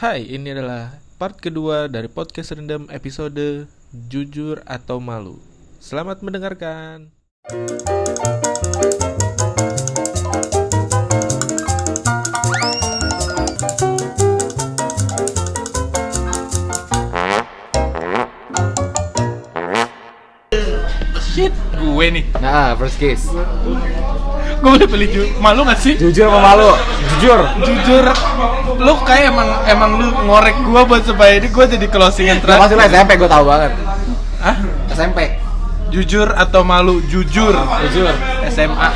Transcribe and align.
Hai, 0.00 0.24
ini 0.24 0.48
adalah 0.56 0.96
part 1.20 1.36
kedua 1.36 1.84
dari 1.84 2.08
podcast 2.08 2.56
rendam 2.56 2.88
episode 2.88 3.68
Jujur 4.08 4.64
atau 4.64 4.96
Malu. 4.96 5.36
Selamat 5.76 6.24
mendengarkan. 6.24 7.12
Shit, 21.20 21.52
gue 21.76 22.06
nih. 22.08 22.24
Nah, 22.40 22.72
first 22.74 22.96
case. 22.96 23.28
Gue 24.60 24.68
boleh 24.76 24.88
pilih 24.88 25.08
ju- 25.08 25.32
malu 25.40 25.64
gak 25.64 25.80
sih? 25.80 25.96
Jujur 25.96 26.28
apa 26.28 26.40
malu? 26.40 26.70
Jujur. 27.16 27.40
Jujur, 27.64 28.04
lu 28.80 28.94
kayak 29.04 29.28
emang 29.30 29.48
emang 29.68 29.90
lu 30.00 30.08
ngorek 30.24 30.56
gua 30.64 30.82
buat 30.88 31.04
supaya 31.04 31.36
ini 31.36 31.52
gua 31.52 31.68
jadi 31.68 31.86
closing 31.86 32.26
yang 32.32 32.40
Gak 32.40 32.56
pasti 32.56 32.74
terakhir. 32.74 32.80
lah 32.80 32.86
SMP 32.88 33.10
gue 33.14 33.28
tahu 33.28 33.44
banget. 33.44 33.72
Hah? 34.40 34.56
SMP. 34.88 35.18
Jujur 35.90 36.28
atau 36.32 36.62
malu? 36.64 37.02
Jujur. 37.04 37.52
Jujur. 37.90 38.14
SMA. 38.48 38.88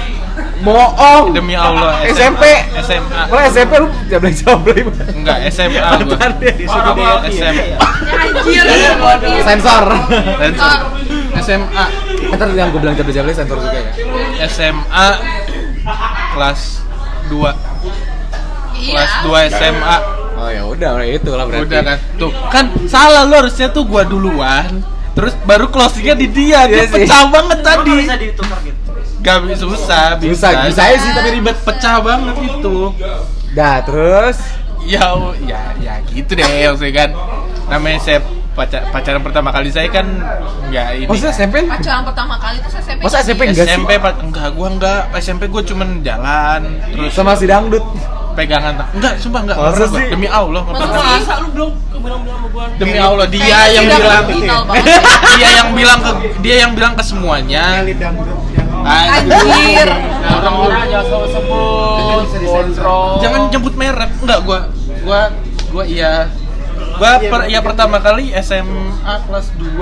Bohong. 0.64 1.34
Demi 1.36 1.52
Allah. 1.52 2.00
SMP. 2.08 2.42
SMA. 2.80 3.28
Kalau 3.28 3.42
SMP 3.44 3.72
lu 3.76 3.88
jablay 4.08 4.32
jablay. 4.32 4.80
Enggak, 5.12 5.38
SMA 5.52 5.84
gua. 6.00 6.26
SMA. 7.28 7.76
Anjir, 8.14 8.66
Sensor. 9.44 9.84
Sensor. 10.40 10.80
SMA. 11.44 11.84
Ntar 12.34 12.48
yang 12.56 12.72
gue 12.72 12.80
bilang 12.80 12.96
jablay 12.96 13.34
sensor 13.36 13.58
juga 13.60 13.78
ya. 13.78 14.48
SMA 14.48 15.06
kelas 16.32 16.60
2. 17.28 17.73
Iya. 18.84 18.92
Kelas 18.92 19.12
2 19.24 19.56
SMA. 19.56 19.96
Oh 20.34 20.50
ya 20.50 20.62
udah, 20.66 20.90
udah 20.98 21.08
itu 21.08 21.30
lah 21.30 21.44
berarti. 21.48 21.64
Udah 21.64 21.80
kan. 21.80 21.98
Tuh, 22.14 22.30
kan 22.52 22.64
salah 22.84 23.24
lu 23.24 23.34
harusnya 23.34 23.68
tuh 23.70 23.88
gua 23.88 24.04
duluan. 24.04 24.84
Terus 25.14 25.32
baru 25.42 25.70
closingnya 25.70 26.14
di 26.14 26.26
dia. 26.28 26.66
Dia 26.66 26.84
Iya 26.84 26.84
sih. 26.90 27.06
pecah 27.06 27.22
banget 27.30 27.58
tadi. 27.62 27.94
bisa 28.02 28.16
ditukar 28.18 28.58
gitu 28.60 28.80
Gak 29.24 29.38
bisa 29.40 29.56
susah, 29.56 30.20
Bisa, 30.20 30.68
bisa 30.68 30.82
aja 30.84 30.96
sih 31.00 31.10
tapi 31.16 31.28
ribet. 31.32 31.56
pecah 31.64 31.96
banget 31.96 32.36
itu. 32.44 32.92
Dah, 33.56 33.80
terus 33.80 34.36
Ya, 34.84 35.16
ya, 35.40 35.72
ya 35.80 35.96
gitu 36.12 36.36
deh 36.36 36.44
maksudnya 36.44 36.92
kan. 36.92 37.10
Namanya 37.72 37.96
saya 37.96 38.20
pacar, 38.52 38.84
pacaran 38.92 39.24
pertama 39.24 39.48
kali 39.48 39.72
saya 39.72 39.88
kan 39.88 40.04
nggak 40.68 40.88
ini. 40.94 41.08
Maksudnya 41.08 41.32
SMP? 41.32 41.64
Pacaran 41.64 42.04
pertama 42.04 42.36
kali 42.36 42.60
tuh 42.60 42.70
SMP. 42.76 43.00
Masa 43.00 43.16
SMP 43.24 43.42
enggak 43.48 43.64
sih? 43.64 43.72
SMP 43.72 43.90
enggak 43.96 44.48
gua 44.52 44.68
enggak 44.68 45.00
SMP 45.16 45.42
gua 45.48 45.62
cuman 45.64 46.04
jalan 46.04 46.60
terus 46.92 47.16
Sama 47.16 47.32
si 47.32 47.48
dangdut. 47.48 47.80
Pegangan 48.34 48.72
tak 48.74 48.88
enggak 48.92 49.12
sumpah 49.16 49.40
enggak 49.42 49.56
Masa 49.56 49.70
pernah 49.70 49.86
gua. 49.86 49.96
sih? 49.96 50.06
demi 50.10 50.28
Allah 50.28 50.60
enggak 50.60 50.76
Masa 50.76 50.92
pernah 50.92 51.16
sih? 51.16 51.24
lu 51.34 51.48
belum 51.54 51.70
bilang-bilang 51.96 52.36
sama 52.36 52.48
gua 52.50 52.64
demi 52.74 52.98
Allah 52.98 53.26
dia 53.26 53.58
yang 53.70 53.84
bilang 53.88 54.24
dia 55.32 55.50
yang 55.54 55.68
bilang 55.72 55.98
ke 55.98 56.10
dia 56.40 56.54
yang 56.58 56.72
bilang 56.72 56.92
ke 56.92 57.02
semuanya 57.02 57.64
Anjir. 58.84 59.88
orang-orang 60.24 60.84
jangan 60.86 61.06
sebut 61.24 62.66
jangan 63.18 63.40
jemput 63.48 63.74
merek 63.74 64.10
enggak 64.18 64.38
gua 64.42 64.58
gua 65.00 65.20
gua 65.70 65.84
iya 65.84 66.28
gua 66.94 67.16
per, 67.18 67.40
ya 67.46 67.60
pertama 67.60 67.96
kali 67.98 68.30
SMA 68.36 68.92
kelas 69.24 69.46
2 69.56 69.80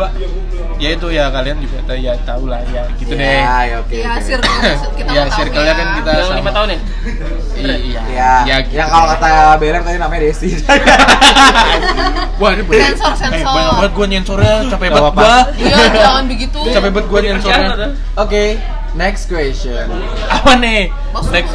ya 0.79 0.89
itu 0.91 1.07
ya 1.09 1.29
kalian 1.29 1.59
juga 1.59 1.79
tahu 1.85 1.95
ya 1.97 2.15
tahu 2.23 2.45
lah 2.47 2.59
ya 2.65 2.83
gitu 2.97 3.13
deh 3.13 3.23
Ya, 3.23 3.59
ya 3.65 3.77
oke. 3.79 3.95
Ya, 3.97 4.11
oke. 4.13 4.23
circle 4.25 4.51
kita 4.95 5.11
ya 5.11 5.23
circle-nya 5.29 5.63
ya. 5.65 5.75
kan 5.75 5.87
kita 5.97 6.11
sama. 6.21 6.35
lima 6.37 6.51
tahun 6.51 6.69
ya 6.69 6.79
iya 7.65 8.01
Ya, 8.09 8.33
ya 8.45 8.57
gitu 8.61 8.77
yang 8.77 8.89
kalau 8.89 9.07
kata 9.11 9.31
Belen 9.57 9.81
tadi 9.81 9.97
namanya 9.97 10.23
Desi. 10.23 10.51
Wah, 12.41 12.51
ini 12.53 12.63
bener. 12.63 12.93
Sensor, 12.93 13.13
Eh, 13.13 13.17
sensor. 13.17 13.53
banyak 13.53 13.73
banget 13.73 13.93
gua 13.93 14.07
nyensornya, 14.07 14.55
capek 14.69 14.89
banget 14.91 15.15
gua. 15.15 15.37
Iya, 15.55 15.77
jangan 15.93 16.25
begitu. 16.27 16.61
Capek 16.67 16.91
banget 16.91 17.07
gua 17.09 17.21
nyensornya. 17.21 17.71
Oke, 18.17 18.45
next 18.95 19.23
question. 19.27 19.87
Apa 20.29 20.53
nih? 20.57 20.91
Next. 21.31 21.53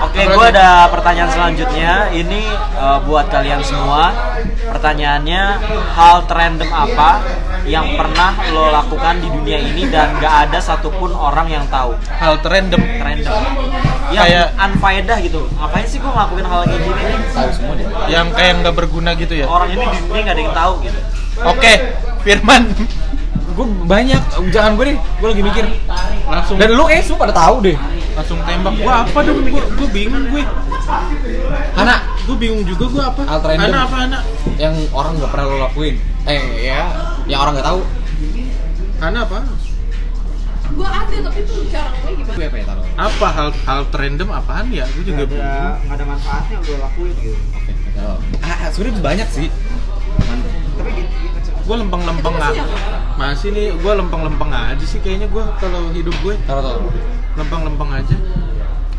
Oke, 0.00 0.16
Apa 0.16 0.32
gue 0.32 0.46
ada 0.50 0.88
pertanyaan 0.88 1.28
selanjutnya. 1.28 2.08
Ini 2.10 2.40
eh, 2.74 2.98
buat 3.04 3.28
kalian 3.28 3.60
semua. 3.60 4.08
Pertanyaannya, 4.64 5.42
hal 5.92 6.24
terrandom 6.24 6.70
apa 6.70 7.20
yang 7.64 7.86
pernah 7.94 8.32
lo 8.50 8.70
lakukan 8.70 9.18
di 9.18 9.28
dunia 9.28 9.58
ini 9.58 9.86
dan 9.86 10.16
gak 10.16 10.48
ada 10.48 10.58
satupun 10.58 11.10
orang 11.10 11.46
yang 11.46 11.64
tahu? 11.66 11.92
hal 12.10 12.40
random. 12.40 12.80
Random. 12.80 13.32
Yang 14.10 14.26
Kayak- 14.26 14.50
unfaedah 14.58 15.18
gitu. 15.20 15.40
Ngapain 15.52 15.86
sih 15.86 15.98
gue 15.98 16.08
ngelakuin 16.08 16.44
hal 16.44 16.60
kayak 16.64 16.80
gini 16.80 17.00
nih? 17.00 17.18
Tahu 17.30 17.48
semua 17.50 17.72
deh. 17.74 17.86
Yang 18.06 18.26
kayak 18.32 18.52
nggak 18.60 18.74
berguna 18.74 19.10
gitu 19.14 19.34
ya. 19.34 19.46
Orang 19.46 19.68
ini 19.70 19.84
di 19.84 19.98
dunia 20.02 20.20
gak 20.22 20.34
ada 20.34 20.42
yang 20.42 20.54
tahu 20.54 20.72
gitu. 20.82 21.00
Oke, 21.42 21.72
Firman. 22.20 22.62
Gue 23.50 23.66
banyak, 23.84 24.22
jangan 24.50 24.72
gue 24.74 24.84
deh. 24.86 24.98
Gue 25.20 25.28
lagi 25.30 25.42
mikir. 25.42 25.64
Langsung 26.24 26.56
Dan 26.56 26.68
lu 26.70 26.84
kayak 26.84 27.02
semua 27.02 27.26
pada 27.26 27.34
tahu 27.36 27.56
deh. 27.62 27.76
langsung 28.10 28.38
tembak. 28.42 28.74
Gua 28.76 29.06
apa 29.06 29.18
dong? 29.22 29.38
Gua, 29.46 29.62
gua 29.70 29.88
bingung 29.88 30.26
gue. 30.28 30.42
Hana, 31.72 31.96
Gua 32.26 32.36
bingung 32.36 32.62
juga 32.62 32.84
gua 32.90 33.02
apa? 33.08 33.20
Anak 33.48 33.80
apa 33.86 33.96
anak? 34.04 34.22
yang 34.58 34.74
orang 34.92 35.16
nggak 35.16 35.30
pernah 35.30 35.46
lo 35.46 35.56
lakuin. 35.62 35.94
Eh 36.28 36.42
ya, 36.60 36.80
yang 37.24 37.40
orang 37.42 37.52
nggak 37.56 37.68
tahu. 37.68 37.80
Anak 39.00 39.22
apa? 39.28 39.38
Gua 40.70 40.86
ada 40.86 41.16
tapi 41.26 41.40
tuh 41.42 41.66
cara 41.66 41.88
ngomongnya 41.90 42.14
gimana? 42.22 42.36
Gue 42.38 42.46
apa 42.46 42.56
ya 42.60 42.64
taruh? 42.68 42.84
Apa 42.94 43.26
hal 43.34 43.48
hal 43.66 43.80
random 43.90 44.28
apaan 44.30 44.66
ya? 44.70 44.84
Gue 44.94 45.02
juga 45.02 45.22
bingung. 45.26 45.42
nggak 45.42 45.96
ada 45.98 46.04
manfaatnya 46.06 46.56
gue 46.62 46.76
lakuin 46.78 47.14
gitu. 47.18 47.40
Oke, 47.58 47.72
taruh. 47.96 48.18
Ah, 48.44 48.68
sebenarnya 48.70 49.02
banyak 49.02 49.28
sih. 49.32 49.48
Gue 51.66 51.76
lempeng-lempeng 51.78 52.34
Itu 52.34 52.42
masih 52.42 52.62
ah. 52.62 52.98
Masih 53.14 53.48
nih, 53.50 53.66
gue 53.74 53.92
lempeng-lempeng 53.94 54.50
aja 54.50 54.84
sih 54.86 54.98
kayaknya 55.02 55.26
gue 55.30 55.44
kalau 55.58 55.90
hidup 55.90 56.14
gue 56.22 56.34
Taruh 56.46 56.62
taruh. 56.62 56.92
lempeng-lempeng 57.34 57.90
aja. 57.90 58.16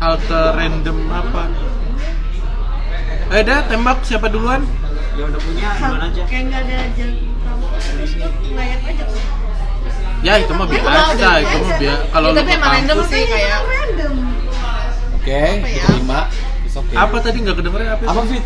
Alter 0.02 0.46
random 0.58 0.98
apa? 1.08 1.42
Eh 3.32 3.42
dah, 3.46 3.64
tembak 3.64 4.04
siapa 4.04 4.28
duluan? 4.28 4.60
Ya 5.12 5.28
udah 5.28 5.40
punya, 5.44 5.68
gimana 5.76 6.06
aja? 6.08 6.22
kayak 6.24 6.42
nggak 6.48 6.62
ada 6.64 6.78
jalan 6.96 7.32
ngeliat 8.52 8.80
aja 8.84 9.04
tuh 9.04 9.22
Ya 10.22 10.38
itu 10.38 10.52
mah 10.54 10.66
biasa, 10.70 10.86
udah 11.18 11.34
itu 11.42 11.56
mah 11.58 11.72
biasa. 11.82 12.04
Kalau 12.14 12.28
Ya, 12.30 12.34
tapi 12.38 12.50
emang 12.54 12.72
random 12.78 12.98
sih 13.10 13.22
kayak 13.26 13.58
random 13.66 14.14
Oke, 15.22 15.42
ya? 15.62 15.86
okay. 15.86 16.96
apa 16.98 17.16
tadi 17.22 17.36
nggak 17.46 17.56
kedengeran 17.62 17.88
apa? 17.94 18.04
Apa 18.10 18.20
fit? 18.26 18.44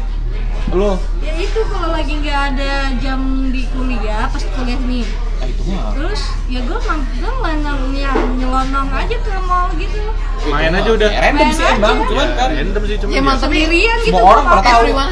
Lu? 0.74 0.92
ya 1.22 1.32
itu 1.38 1.60
kalau 1.70 1.88
lagi 1.94 2.12
nggak 2.20 2.40
ada 2.52 2.90
jam 2.98 3.48
di 3.54 3.62
kuliah 3.70 4.26
pas 4.28 4.42
kuliah 4.42 4.80
nih 4.82 5.06
itu 5.46 5.62
mah. 5.66 5.92
terus 5.92 6.20
ya 6.46 6.60
gue 6.60 6.78
mang 6.82 7.00
gue 7.12 7.30
ngelonong 7.32 7.80
yang 7.92 8.18
nyelonong 8.34 8.88
aja 8.90 9.16
ke 9.16 9.32
mall 9.42 9.68
gitu 9.74 10.02
Main 10.46 10.70
aja 10.70 10.90
udah. 10.92 11.08
Ya, 11.10 11.18
random 11.20 11.42
Main 11.42 11.52
sih 11.52 11.64
aja. 11.64 11.74
emang, 11.74 11.96
cuman 12.06 12.28
kan 12.32 12.48
Random 12.52 12.82
sih 12.84 12.96
cuma. 12.96 13.10
ya 13.10 13.18
emang 13.18 13.36
tapi 13.36 13.56
sendirian 13.58 13.96
gitu 13.98 14.14
Semua 14.14 14.22
orang 14.30 14.44
pada 14.44 14.54
pakai 14.56 14.70
tahu. 14.70 14.84
semua 14.86 15.02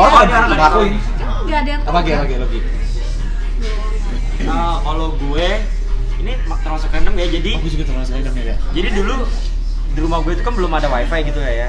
orang 0.00 0.10
Iya. 0.10 0.18
pada 0.18 0.34
ngelakuin. 0.48 0.92
kan 0.94 1.28
nggak 1.44 1.58
ada 1.60 1.70
yang 1.70 1.80
Apa 1.80 1.86
tahu 1.86 1.94
lagi? 1.94 2.10
Apa 2.10 2.22
lagi? 2.24 2.34
Lagi. 2.36 2.58
Nah, 4.44 4.74
kalau 4.78 5.08
gue 5.14 5.48
ini 6.18 6.32
termasuk 6.58 6.88
random 6.90 7.14
ya. 7.14 7.26
Jadi 7.30 7.50
Aku 7.54 7.68
juga 7.70 7.84
termasuk 7.86 8.12
random 8.14 8.34
ya. 8.36 8.56
jadi 8.72 8.88
dulu 8.92 9.14
di 9.88 10.00
rumah 10.00 10.18
gue 10.20 10.32
itu 10.32 10.42
kan 10.42 10.52
belum 10.52 10.72
ada 10.72 10.88
wifi 10.90 11.20
gitu 11.24 11.38
ya 11.38 11.52
ya. 11.54 11.68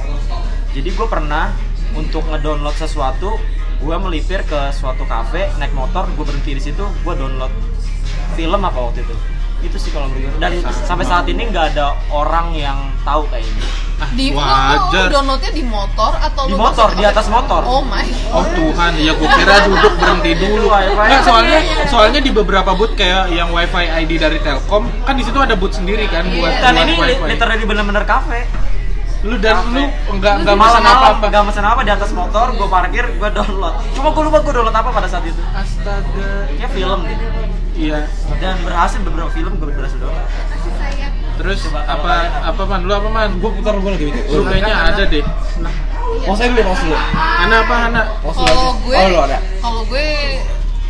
Jadi 0.72 0.90
gue 0.90 1.08
pernah 1.08 1.54
untuk 1.94 2.26
ngedownload 2.26 2.76
sesuatu, 2.76 3.38
gue 3.78 3.96
melipir 3.98 4.44
ke 4.44 4.60
suatu 4.72 5.06
cafe, 5.06 5.48
naik 5.56 5.72
motor, 5.72 6.10
gue 6.10 6.26
berhenti 6.26 6.52
di 6.52 6.64
situ, 6.64 6.84
gue 6.84 7.14
download 7.14 7.54
film 8.34 8.60
apa 8.60 8.80
waktu 8.82 9.02
itu. 9.02 9.16
Itu 9.62 9.78
sih 9.78 9.90
kalau 9.90 10.08
menurut. 10.08 10.36
Dan 10.38 10.52
sampai 10.84 11.04
saat 11.04 11.26
ini 11.26 11.46
nggak 11.46 11.74
ada 11.74 11.94
orang 12.10 12.52
yang 12.52 12.78
tahu 13.02 13.26
kayak 13.28 13.46
ini. 13.46 13.64
Ah, 13.96 14.12
Di 14.12 14.28
lu 14.28 14.36
wajar. 14.36 15.08
downloadnya 15.08 15.52
di 15.52 15.64
motor 15.64 16.12
atau 16.14 16.44
Di 16.44 16.54
motor, 16.54 16.92
di 16.92 17.04
atas 17.04 17.26
motor. 17.28 17.64
Oh 17.64 17.80
my. 17.82 18.04
Oh 18.30 18.44
Tuhan, 18.44 18.92
ya 18.98 19.16
gue 19.16 19.30
kira 19.32 19.56
duduk 19.64 19.94
berhenti 19.96 20.32
dulu. 20.44 20.68
Nggak, 20.68 21.22
soalnya 21.24 21.60
soalnya 21.88 22.20
di 22.20 22.28
beberapa 22.30 22.76
booth 22.76 22.92
kayak 22.94 23.32
yang 23.32 23.50
WiFi 23.50 23.88
ID 24.04 24.20
dari 24.20 24.38
Telkom, 24.38 24.92
kan 25.02 25.16
di 25.16 25.24
situ 25.24 25.40
ada 25.40 25.56
booth 25.56 25.74
sendiri 25.74 26.06
kan 26.06 26.28
buat 26.28 26.52
Iya. 26.52 26.60
Dan 26.62 26.74
buat 26.76 26.84
ini 26.84 26.94
WiFi. 27.00 27.24
literally 27.32 27.64
bener-bener 27.64 28.04
cafe. 28.04 28.44
Lu 29.24 29.40
dan 29.40 29.64
lu 29.66 29.82
enggak 30.12 30.44
enggak 30.44 30.54
Lu 30.54 30.60
masan 30.60 30.84
Malam-malam 30.84 31.02
apa-apa. 31.16 31.26
nggak 31.26 31.44
mesen 31.48 31.66
apa 31.66 31.82
di 31.82 31.92
atas 31.92 32.12
motor, 32.12 32.46
gue 32.52 32.68
parkir, 32.68 33.06
gue 33.10 33.30
download. 33.32 33.76
Cuma 33.96 34.12
gue 34.12 34.24
lupa 34.24 34.38
gue 34.44 34.54
download 34.54 34.76
apa 34.76 34.90
pada 34.92 35.08
saat 35.08 35.24
itu. 35.24 35.40
Astaga. 35.50 36.52
Ya 36.54 36.68
film 36.68 37.00
gitu. 37.02 37.26
Iya. 37.76 38.08
Dan 38.40 38.56
berhasil 38.64 39.00
beberapa 39.04 39.30
film 39.30 39.52
gue 39.56 39.68
berhasil 39.68 40.00
download. 40.00 40.28
Terus 41.36 41.60
apa 41.68 42.14
apa 42.48 42.62
man? 42.64 42.88
Lu 42.88 42.94
apa 42.94 43.10
man? 43.10 43.30
Gue 43.38 43.52
putar 43.52 43.76
gue 43.76 43.92
lagi. 43.92 44.08
Lu 44.32 44.44
kayaknya 44.44 44.76
ada 44.90 45.04
deh. 45.04 45.24
Mau 46.24 46.34
saya 46.34 46.48
dulu 46.50 46.62
mau 46.64 46.74
dulu. 46.74 46.96
Ana 47.14 47.56
apa 47.62 47.76
Ana? 47.86 48.02
Mau 48.22 48.32
dulu. 48.32 48.46
Kalau 48.46 48.72
gue, 48.82 48.96
Oh, 48.96 49.08
lu 49.10 49.20
ada. 49.20 49.38
kalau 49.60 49.82
gue 49.86 50.08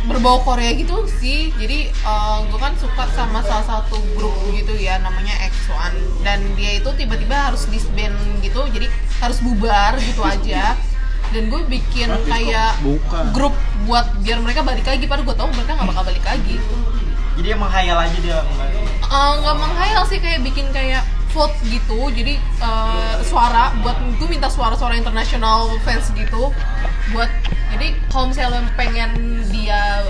berbau 0.06 0.38
Korea 0.40 0.70
gitu 0.72 1.02
sih. 1.12 1.50
Jadi 1.52 1.90
eh, 1.90 2.38
gue 2.46 2.58
kan 2.62 2.78
suka 2.78 3.04
sama 3.10 3.42
salah 3.42 3.66
satu 3.66 3.98
grup 4.14 4.38
gitu 4.54 4.70
ya 4.72 5.02
namanya 5.02 5.34
X1 5.42 5.92
dan 6.22 6.38
dia 6.54 6.78
itu 6.78 6.86
tiba-tiba 6.94 7.50
harus 7.50 7.66
disband 7.66 8.14
gitu. 8.38 8.62
Jadi 8.70 8.86
harus 9.18 9.42
bubar 9.42 9.98
gitu 9.98 10.22
aja. 10.22 10.78
Dan 11.34 11.42
gue 11.50 11.60
bikin 11.66 12.08
kayak 12.26 12.78
Bukan. 12.82 13.24
grup 13.34 13.54
buat 13.86 14.06
biar 14.22 14.38
mereka 14.42 14.62
balik 14.62 14.86
lagi 14.86 15.04
padahal 15.06 15.26
gue 15.26 15.36
tahu 15.36 15.48
mereka 15.54 15.70
nggak 15.78 15.88
bakal 15.90 16.04
balik 16.06 16.24
lagi 16.26 16.56
Jadi 17.36 17.52
emang 17.52 17.68
hayal 17.68 18.00
aja 18.00 18.16
dia. 18.24 18.40
Eh, 19.06 19.32
nggak 19.44 19.56
menghayal 19.60 20.02
sih 20.08 20.18
kayak 20.18 20.40
bikin 20.40 20.66
kayak 20.72 21.04
vote 21.30 21.52
gitu 21.68 22.08
jadi 22.10 22.40
eh, 22.40 23.14
suara 23.22 23.76
buat 23.84 23.94
gue 24.16 24.28
minta 24.28 24.48
suara-suara 24.48 24.96
internasional 24.96 25.68
fans 25.84 26.08
gitu 26.16 26.48
buat 27.12 27.30
jadi 27.76 27.92
kalau 28.08 28.32
misalnya 28.32 28.64
pengen 28.74 29.44
dia 29.52 30.02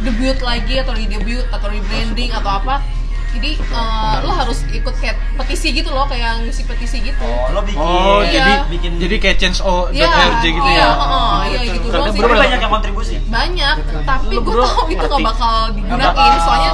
debut 0.00 0.40
lagi 0.40 0.80
atau 0.80 0.96
di 0.96 1.04
debut 1.06 1.44
atau 1.52 1.68
rebranding 1.68 2.32
atau 2.32 2.64
apa 2.64 2.80
jadi 3.30 3.50
eh, 3.56 4.14
lo 4.20 4.32
harus 4.32 4.66
ikut 4.68 4.94
kayak 4.96 5.14
petisi 5.34 5.70
gitu 5.72 5.88
loh 5.88 6.04
kayak 6.04 6.42
ngisi 6.42 6.62
petisi 6.62 6.98
gitu 7.00 7.22
Oh, 7.22 7.46
lo 7.50 7.60
bikin. 7.62 7.78
Oh, 7.78 8.20
Iya. 8.20 8.30
jadi 8.32 8.52
bikin 8.68 8.90
jadi 8.98 9.16
kayak 9.16 9.36
change 9.38 9.58
o 9.60 9.86
Iya, 9.88 10.06
.rj 10.06 10.44
gitu 10.50 10.68
iya, 10.68 10.80
ya. 10.80 10.88
heeh, 10.92 11.34
iya 11.46 11.60
gitu 11.70 11.86
doang 11.88 12.10
sih. 12.10 12.18
Berarti 12.18 12.40
banyak 12.40 12.60
yang 12.60 12.72
kontribusi. 12.72 13.14
banyak 13.22 13.74
tapi 14.02 14.34
gue 14.36 14.54
tahu 14.56 14.82
itu 14.88 14.98
nggak 14.98 15.10
ngerti? 15.12 15.22
bakal 15.24 15.54
digunain 15.70 16.34
soalnya 16.38 16.72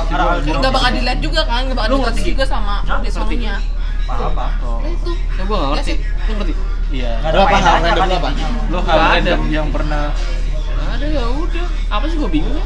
nggak 0.56 0.72
bakal 0.72 0.90
dilihat 0.90 1.18
juga 1.20 1.40
kan 1.44 1.60
nggak 1.62 1.76
bakal 1.76 1.90
dilihat 1.98 2.16
juga 2.26 2.44
sama 2.46 2.74
Hah? 2.82 2.98
desmondnya 3.00 3.54
Apa? 4.06 4.46
nah 4.80 4.88
itu 4.88 5.10
Ya 5.34 5.42
gua 5.44 5.56
nggak 5.58 5.70
ngerti. 5.74 5.92
Lu 5.98 6.32
ngerti? 6.36 6.52
Iya. 6.88 7.10
Gak 7.18 7.28
ada 7.28 7.38
hal 7.42 7.74
random 7.76 7.98
kan 7.98 8.06
lu 8.06 8.16
apa? 8.16 8.30
Lo 8.66 8.78
hal 8.80 8.96
ada. 8.96 9.06
random 9.12 9.40
yang 9.50 9.68
pernah 9.68 10.04
ada 10.88 11.06
ya 11.06 11.24
udah. 11.26 11.66
Apa 11.90 12.04
sih 12.06 12.16
gua 12.16 12.30
bingung 12.30 12.54
ya? 12.54 12.64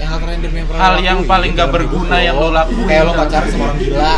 Yang 0.00 0.08
hal 0.08 0.20
random 0.24 0.52
yang 0.56 0.66
pernah 0.66 0.80
Hal 0.80 0.94
yang 0.98 1.18
lakuin 1.20 1.28
paling 1.28 1.50
gak 1.52 1.70
berguna 1.70 2.16
yang 2.18 2.36
lo 2.40 2.48
lakuin. 2.48 2.84
Kayak 2.88 3.02
lo 3.04 3.12
pacaran 3.12 3.48
sama 3.52 3.64
orang 3.68 3.78
gila. 3.78 4.12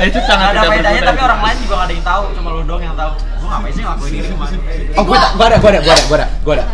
Eh, 0.00 0.06
itu 0.10 0.18
sangat 0.26 0.46
ada 0.52 0.68
berguna. 0.68 1.06
tapi 1.06 1.20
orang 1.22 1.40
lain 1.40 1.56
juga 1.62 1.74
gak 1.78 1.86
ada 1.86 1.94
yang 1.94 2.06
tahu, 2.06 2.24
cuma 2.34 2.48
lo 2.50 2.62
doang 2.66 2.82
yang 2.82 2.96
tahu. 2.98 3.12
Gue 3.14 3.48
ngapain 3.48 3.72
sih 3.72 3.82
ngelakuin 3.86 4.10
ini 4.10 4.28
kemarin? 4.28 4.58
Oh, 4.98 5.02
gue 5.06 5.16
gua 5.16 5.46
ada, 5.46 5.56
gua 5.62 5.70
ada, 5.70 5.80
gua 5.80 5.92
ada, 5.94 6.02
gua 6.04 6.16
ada, 6.18 6.26
gua 6.42 6.54
ada. 6.58 6.64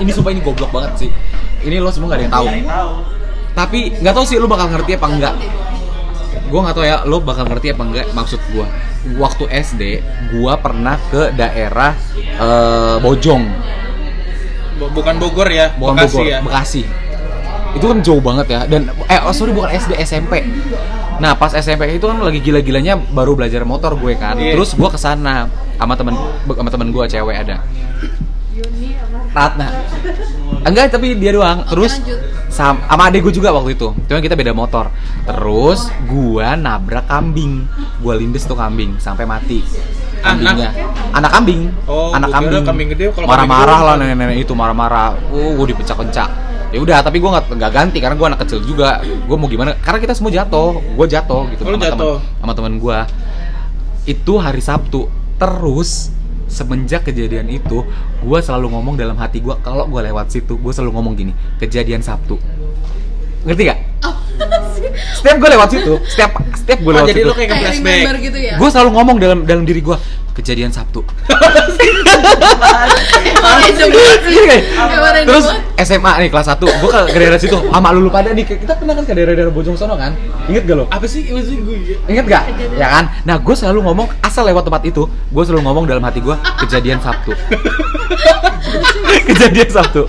Ini 0.00 0.10
sumpah 0.10 0.30
ini 0.34 0.40
goblok 0.42 0.70
banget 0.74 0.92
sih. 1.06 1.10
Ini 1.60 1.76
lo 1.78 1.90
semua 1.94 2.10
gak 2.10 2.18
ada 2.18 2.24
yang 2.26 2.34
tahu. 2.34 2.46
Tapi 3.50 3.78
nggak 3.98 4.14
tahu 4.14 4.24
sih 4.24 4.36
lo 4.38 4.46
bakal 4.46 4.70
ngerti 4.70 4.94
apa 4.96 5.06
enggak. 5.10 5.34
Gue 6.50 6.60
nggak 6.62 6.74
tahu 6.74 6.86
ya 6.86 7.02
lo 7.06 7.22
bakal 7.22 7.44
ngerti 7.46 7.74
apa 7.74 7.82
enggak 7.84 8.06
maksud 8.10 8.40
gue. 8.50 8.66
Waktu 9.18 9.44
SD, 9.50 9.82
gue 10.34 10.52
pernah 10.60 10.96
ke 11.10 11.34
daerah 11.34 11.94
eh, 12.16 12.96
Bojong, 13.00 13.42
Bo- 13.48 13.89
Bukan 14.80 15.14
Bogor 15.20 15.48
ya, 15.52 15.76
bukan 15.76 15.94
Bekasi 16.00 16.16
Bogor, 16.16 16.26
ya. 16.32 16.38
Bekasi. 16.40 16.82
Itu 17.76 17.84
kan 17.84 17.98
jauh 18.00 18.22
banget 18.24 18.46
ya. 18.48 18.60
Dan 18.64 18.88
eh 19.06 19.20
oh, 19.20 19.34
sorry 19.36 19.52
bukan 19.52 19.70
SD, 19.76 20.00
SMP. 20.00 20.40
Nah 21.20 21.36
pas 21.36 21.52
SMP 21.52 22.00
itu 22.00 22.08
kan 22.08 22.16
lagi 22.16 22.40
gila-gilanya 22.40 22.96
baru 22.96 23.36
belajar 23.36 23.62
motor 23.68 23.94
gue 24.00 24.16
kan. 24.16 24.40
Iya. 24.40 24.56
Terus 24.56 24.72
gue 24.72 24.88
ke 24.88 24.96
sana 24.96 25.46
sama 25.76 25.94
temen 25.94 26.16
sama 26.48 26.70
temen 26.72 26.88
gue 26.88 27.04
cewek 27.04 27.36
ada. 27.36 27.60
Ratna. 29.30 29.68
Enggak 30.66 30.90
tapi 30.90 31.14
dia 31.14 31.30
doang. 31.30 31.62
Terus 31.68 32.00
sama 32.50 33.06
adek 33.06 33.30
gue 33.30 33.34
juga 33.36 33.54
waktu 33.54 33.78
itu. 33.78 33.94
Cuma 34.10 34.18
kita 34.18 34.34
beda 34.34 34.50
motor. 34.50 34.90
Terus 35.24 35.86
gua 36.10 36.58
nabrak 36.58 37.06
kambing. 37.06 37.64
Gua 38.02 38.18
lindes 38.18 38.44
tuh 38.44 38.58
kambing 38.58 38.98
sampai 38.98 39.24
mati. 39.24 39.62
Kambingnya. 40.20 40.70
Anak, 41.10 41.30
kambing. 41.32 41.60
Oh, 41.84 42.12
anak 42.12 42.28
kambing. 42.30 42.62
kambing 42.62 42.88
gede, 42.92 43.10
kalau 43.10 43.26
marah-marah 43.26 43.80
lah 43.82 43.94
nenek-nenek 43.96 44.36
itu 44.40 44.52
marah-marah. 44.52 45.16
Oh, 45.28 45.56
gua 45.56 45.66
dipecah-pecah. 45.66 46.28
Ya 46.70 46.78
udah, 46.78 47.02
tapi 47.02 47.18
gua 47.18 47.34
nggak 47.34 47.50
nggak 47.50 47.72
ganti 47.72 47.98
karena 47.98 48.14
gua 48.14 48.30
anak 48.30 48.46
kecil 48.46 48.62
juga. 48.62 49.02
Gua 49.26 49.34
mau 49.34 49.50
gimana? 49.50 49.74
Karena 49.76 49.98
kita 49.98 50.14
semua 50.14 50.30
jatuh. 50.30 50.78
Gua 50.94 51.04
jatuh 51.04 51.50
gitu 51.50 51.62
Oh, 51.62 51.70
lu 51.70 51.76
sama 51.76 51.82
temen- 51.82 51.98
jatuh? 51.98 52.16
sama 52.38 52.52
temen 52.54 52.74
gua. 52.78 52.98
Itu 54.04 54.38
hari 54.38 54.62
Sabtu. 54.62 55.10
Terus 55.34 56.14
semenjak 56.46 57.02
kejadian 57.04 57.48
itu, 57.48 57.82
gua 58.20 58.38
selalu 58.38 58.70
ngomong 58.70 58.94
dalam 58.94 59.16
hati 59.16 59.40
gua 59.40 59.58
kalau 59.58 59.86
gua 59.86 60.04
lewat 60.04 60.30
situ, 60.30 60.54
gua 60.56 60.70
selalu 60.70 60.94
ngomong 60.94 61.14
gini, 61.16 61.32
kejadian 61.58 62.00
Sabtu. 62.00 62.38
Ngerti 63.42 63.62
gak? 63.66 63.78
Setiap 65.16 65.36
gue 65.40 65.48
lewat 65.52 65.68
situ, 65.72 65.94
setiap 66.08 66.30
setiap 66.54 66.78
gue 66.80 66.92
Oh, 66.92 66.96
lewat 66.96 67.08
jadi 67.10 67.20
situ, 67.20 67.28
lo 67.28 67.34
kayak 67.34 67.50
flashback. 67.50 68.18
gitu 68.20 68.38
ya? 68.38 68.54
Gue 68.58 68.68
selalu 68.68 68.90
ngomong 68.96 69.16
dalam 69.20 69.38
dalam 69.44 69.64
diri 69.64 69.80
gue 69.82 69.96
kejadian 70.34 70.70
Sabtu. 70.70 71.02
Iya 74.30 74.56
Terus. 75.26 75.46
SMA 75.80 76.12
nih 76.20 76.28
kelas 76.28 76.48
1 76.52 76.60
gue 76.60 76.90
ke, 76.92 77.16
daerah 77.16 77.40
situ 77.40 77.56
sama 77.56 77.88
lulu 77.92 78.12
pada 78.12 78.30
nih. 78.36 78.44
Kita 78.44 78.76
pernah 78.76 78.94
kan 78.94 79.04
ke 79.08 79.12
daerah-daerah 79.16 79.52
Bojong 79.52 79.76
sono 79.76 79.96
kan? 79.96 80.12
Inget 80.48 80.68
gak 80.68 80.76
lo? 80.76 80.84
Apa 80.92 81.06
sih? 81.08 81.28
Apa 81.32 81.40
sih? 81.40 81.56
Gue? 81.60 81.96
inget 82.08 82.26
gak? 82.28 82.44
Ya 82.76 82.88
kan? 82.88 83.04
Nah 83.24 83.40
gue 83.40 83.54
selalu 83.56 83.84
ngomong 83.88 84.06
asal 84.20 84.44
lewat 84.44 84.68
tempat 84.68 84.82
itu 84.86 85.08
gue 85.08 85.42
selalu 85.44 85.62
ngomong 85.66 85.84
dalam 85.88 86.04
hati 86.04 86.20
gue 86.20 86.36
kejadian 86.64 87.00
Sabtu. 87.00 87.32
Kejadian 89.28 89.70
Sabtu 89.72 90.04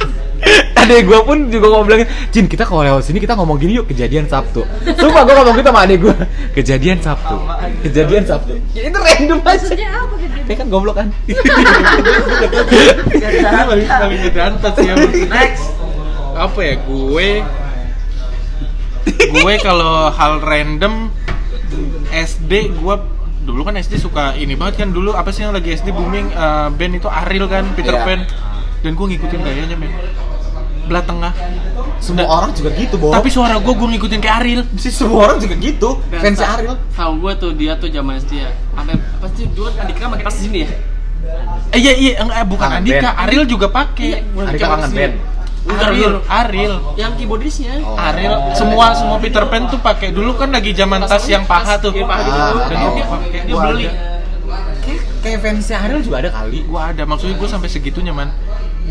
adek 0.82 1.06
gue 1.06 1.20
pun 1.22 1.38
juga 1.54 1.70
ngomong 1.70 1.86
bilangin 1.86 2.08
Jin 2.34 2.50
kita 2.50 2.66
kalau 2.66 2.82
lewat 2.82 3.06
sini 3.06 3.22
kita 3.22 3.38
ngomong 3.38 3.62
gini 3.62 3.78
yuk 3.78 3.86
kejadian 3.86 4.26
Sabtu. 4.26 4.66
Sumpah 4.98 5.22
gue 5.24 5.34
ngomong 5.38 5.54
gitu 5.56 5.70
sama 5.70 5.82
adek 5.86 5.98
gue 6.02 6.16
kejadian 6.58 6.98
Sabtu. 6.98 7.36
Kejadian 7.86 8.24
Sabtu. 8.26 8.54
Ya, 8.74 8.90
itu 8.90 8.98
random 8.98 9.40
aja. 9.46 9.62
Maksudnya 9.62 9.90
apa 9.94 10.14
gitu? 10.18 10.36
dia 10.42 10.56
kan 10.58 10.68
goblok 10.68 10.96
kan? 10.98 11.08
Ngedantat 14.10 14.74
sih 14.78 14.88
ya. 14.90 14.96
Next. 15.30 15.66
Apa 16.34 16.60
ya? 16.60 16.76
Gue. 16.82 17.30
Gue 19.06 19.54
kalau 19.62 20.10
hal 20.10 20.42
random 20.42 21.10
SD 22.12 22.76
gue 22.78 22.96
dulu 23.42 23.66
kan 23.66 23.74
SD 23.78 23.98
suka 24.02 24.34
ini 24.38 24.58
banget 24.58 24.86
kan. 24.86 24.90
Dulu 24.90 25.14
apa 25.14 25.30
sih 25.30 25.46
yang 25.46 25.54
lagi 25.54 25.74
SD 25.74 25.94
booming? 25.94 26.34
Eh, 26.34 26.68
band 26.74 26.94
itu 26.98 27.08
Ariel 27.10 27.46
kan 27.46 27.70
Peter 27.78 27.94
Iya. 27.94 28.06
Pan. 28.06 28.22
Dan 28.82 28.98
gue 28.98 29.06
ngikutin 29.14 29.40
gayanya 29.46 29.78
men 29.78 29.94
belah 30.86 31.04
tengah. 31.04 31.33
Semua 32.01 32.25
Nah, 32.25 32.33
orang 32.33 32.51
juga 32.57 32.69
gitu 32.74 32.98
boh 32.98 33.13
tapi 33.13 33.30
suara 33.30 33.62
gue 33.62 33.74
gue 33.74 33.88
ngikutin 33.94 34.19
kayak 34.19 34.36
Ariel. 34.42 34.62
Sih 34.78 34.89
semua 34.89 35.30
orang 35.30 35.38
juga 35.38 35.54
gitu. 35.57 36.01
Fans 36.10 36.42
Ariel. 36.42 36.75
Tahu 36.94 37.13
gue 37.22 37.33
tuh 37.38 37.51
dia 37.54 37.74
tuh 37.78 37.89
zaman 37.89 38.18
SD 38.18 38.42
ya. 38.42 38.51
Sampai 38.74 38.95
pasti 39.22 39.42
dulu 39.50 39.69
Andika 39.78 40.10
pakai 40.10 40.25
tas 40.25 40.36
di 40.38 40.44
sini 40.50 40.60
ya. 40.66 40.69
eh 41.72 41.80
iya 41.80 41.94
iya 41.94 42.12
enggak, 42.25 42.38
eh, 42.42 42.48
bukan 42.50 42.68
Kangen 42.68 42.80
Andika 42.81 43.10
band. 43.13 43.22
Ariel 43.24 43.45
juga 43.45 43.68
pakai 43.69 44.10
Andika 44.33 44.66
kangen 44.74 44.92
band 44.92 45.13
Udah 45.62 45.88
Ariel. 45.94 46.13
Ariel. 46.25 46.74
Yang 46.98 47.12
keyboardisnya. 47.22 47.72
Oh. 47.86 47.94
Ariel. 47.94 48.34
Semua 48.57 48.98
semua 48.98 49.18
Peter 49.22 49.45
Pan 49.45 49.69
tuh 49.69 49.77
pakai 49.77 50.10
dulu 50.10 50.34
kan 50.34 50.50
lagi 50.50 50.74
zaman 50.74 51.06
tas 51.06 51.22
yang 51.30 51.45
paha 51.45 51.77
tuh. 51.77 51.94
Yang 51.94 52.10
paha 52.10 52.22
gitu. 52.25 52.39
Ah, 52.42 52.66
dan 52.66 52.77
dia 52.98 53.06
pakai 53.06 53.39
dia 53.45 53.56
beli. 53.56 53.88
kayak 55.22 55.38
fansnya 55.45 55.77
Ariel 55.86 56.01
juga 56.01 56.18
ada 56.25 56.30
kali. 56.34 56.66
Gua 56.66 56.89
ada. 56.89 57.06
Maksudnya 57.06 57.38
gua 57.38 57.45
sampai 57.45 57.69
segitunya 57.69 58.10
man 58.10 58.34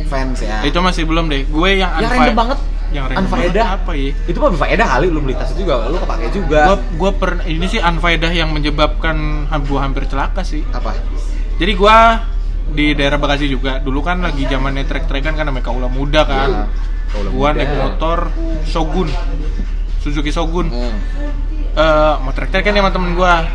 fans 0.06 0.38
ya. 0.42 0.62
Itu 0.66 0.78
masih 0.80 1.06
belum 1.06 1.30
deh. 1.30 1.46
Gue 1.46 1.80
yang 1.80 1.90
yang 1.98 2.10
random 2.10 2.36
banget. 2.36 2.58
yang 2.90 3.06
unfaedah. 3.06 3.78
apa 3.78 3.94
ya? 3.94 4.10
Itu 4.26 4.42
mah 4.42 4.50
faedah 4.50 4.86
kali 4.98 5.06
lu 5.14 5.22
beli 5.22 5.38
tas 5.38 5.54
juga 5.54 5.86
lu 5.86 5.94
kepake 6.02 6.26
juga. 6.34 6.74
Gua 6.74 6.76
gua 6.98 7.10
per 7.14 7.30
ini 7.46 7.70
sih 7.70 7.78
unfaedah 7.78 8.34
yang 8.34 8.50
menyebabkan 8.50 9.46
gua 9.70 9.86
hampir 9.86 10.10
celaka 10.10 10.42
sih. 10.42 10.66
Apa? 10.74 10.98
Jadi 11.62 11.72
gua 11.78 12.26
di 12.70 12.90
daerah 12.98 13.18
Bekasi 13.18 13.46
juga 13.46 13.78
dulu 13.78 14.02
kan 14.02 14.22
lagi 14.26 14.42
zamannya 14.46 14.86
trek-trekan 14.90 15.38
kan 15.38 15.46
namanya 15.46 15.70
kaula 15.70 15.86
muda 15.86 16.26
kan. 16.26 16.66
Kaula 17.14 17.30
gua 17.30 17.48
muda. 17.54 17.58
naik 17.62 17.72
motor 17.78 18.18
Shogun. 18.66 19.06
Suzuki 20.02 20.34
Shogun. 20.34 20.66
Hmm. 20.74 20.98
eh 21.70 22.14
mau 22.26 22.34
trek-trekan 22.34 22.74
ya 22.74 22.82
sama 22.82 22.90
temen 22.90 23.14
gua 23.14 23.46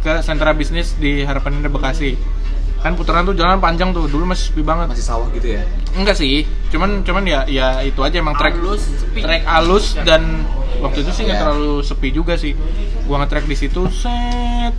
ke 0.00 0.24
sentra 0.24 0.56
bisnis 0.56 0.96
di 0.96 1.20
Harapan 1.28 1.60
Indah 1.60 1.68
Bekasi 1.68 2.16
kan 2.82 2.98
putaran 2.98 3.22
tuh 3.22 3.38
jalan 3.38 3.62
panjang 3.62 3.94
tuh 3.94 4.10
dulu 4.10 4.26
masih 4.26 4.50
sepi 4.50 4.62
banget. 4.66 4.90
Masih 4.90 5.06
sawah 5.06 5.30
gitu 5.30 5.54
ya? 5.54 5.62
Enggak 5.94 6.18
sih 6.18 6.42
cuman 6.74 7.06
cuman 7.06 7.22
ya 7.22 7.40
ya 7.46 7.78
itu 7.86 8.00
aja 8.02 8.18
emang 8.18 8.34
trek 8.34 8.58
sepi. 8.76 9.20
trek 9.22 9.42
alus 9.46 9.94
dan 10.02 10.42
waktu 10.82 11.06
itu 11.06 11.10
sih 11.14 11.22
nggak 11.28 11.38
Iya. 11.38 11.44
terlalu 11.46 11.74
sepi 11.86 12.08
juga 12.10 12.34
sih. 12.34 12.58
Gua 13.06 13.22
nge-trek 13.22 13.46
di 13.46 13.54
situ 13.54 13.86
set 13.92 14.74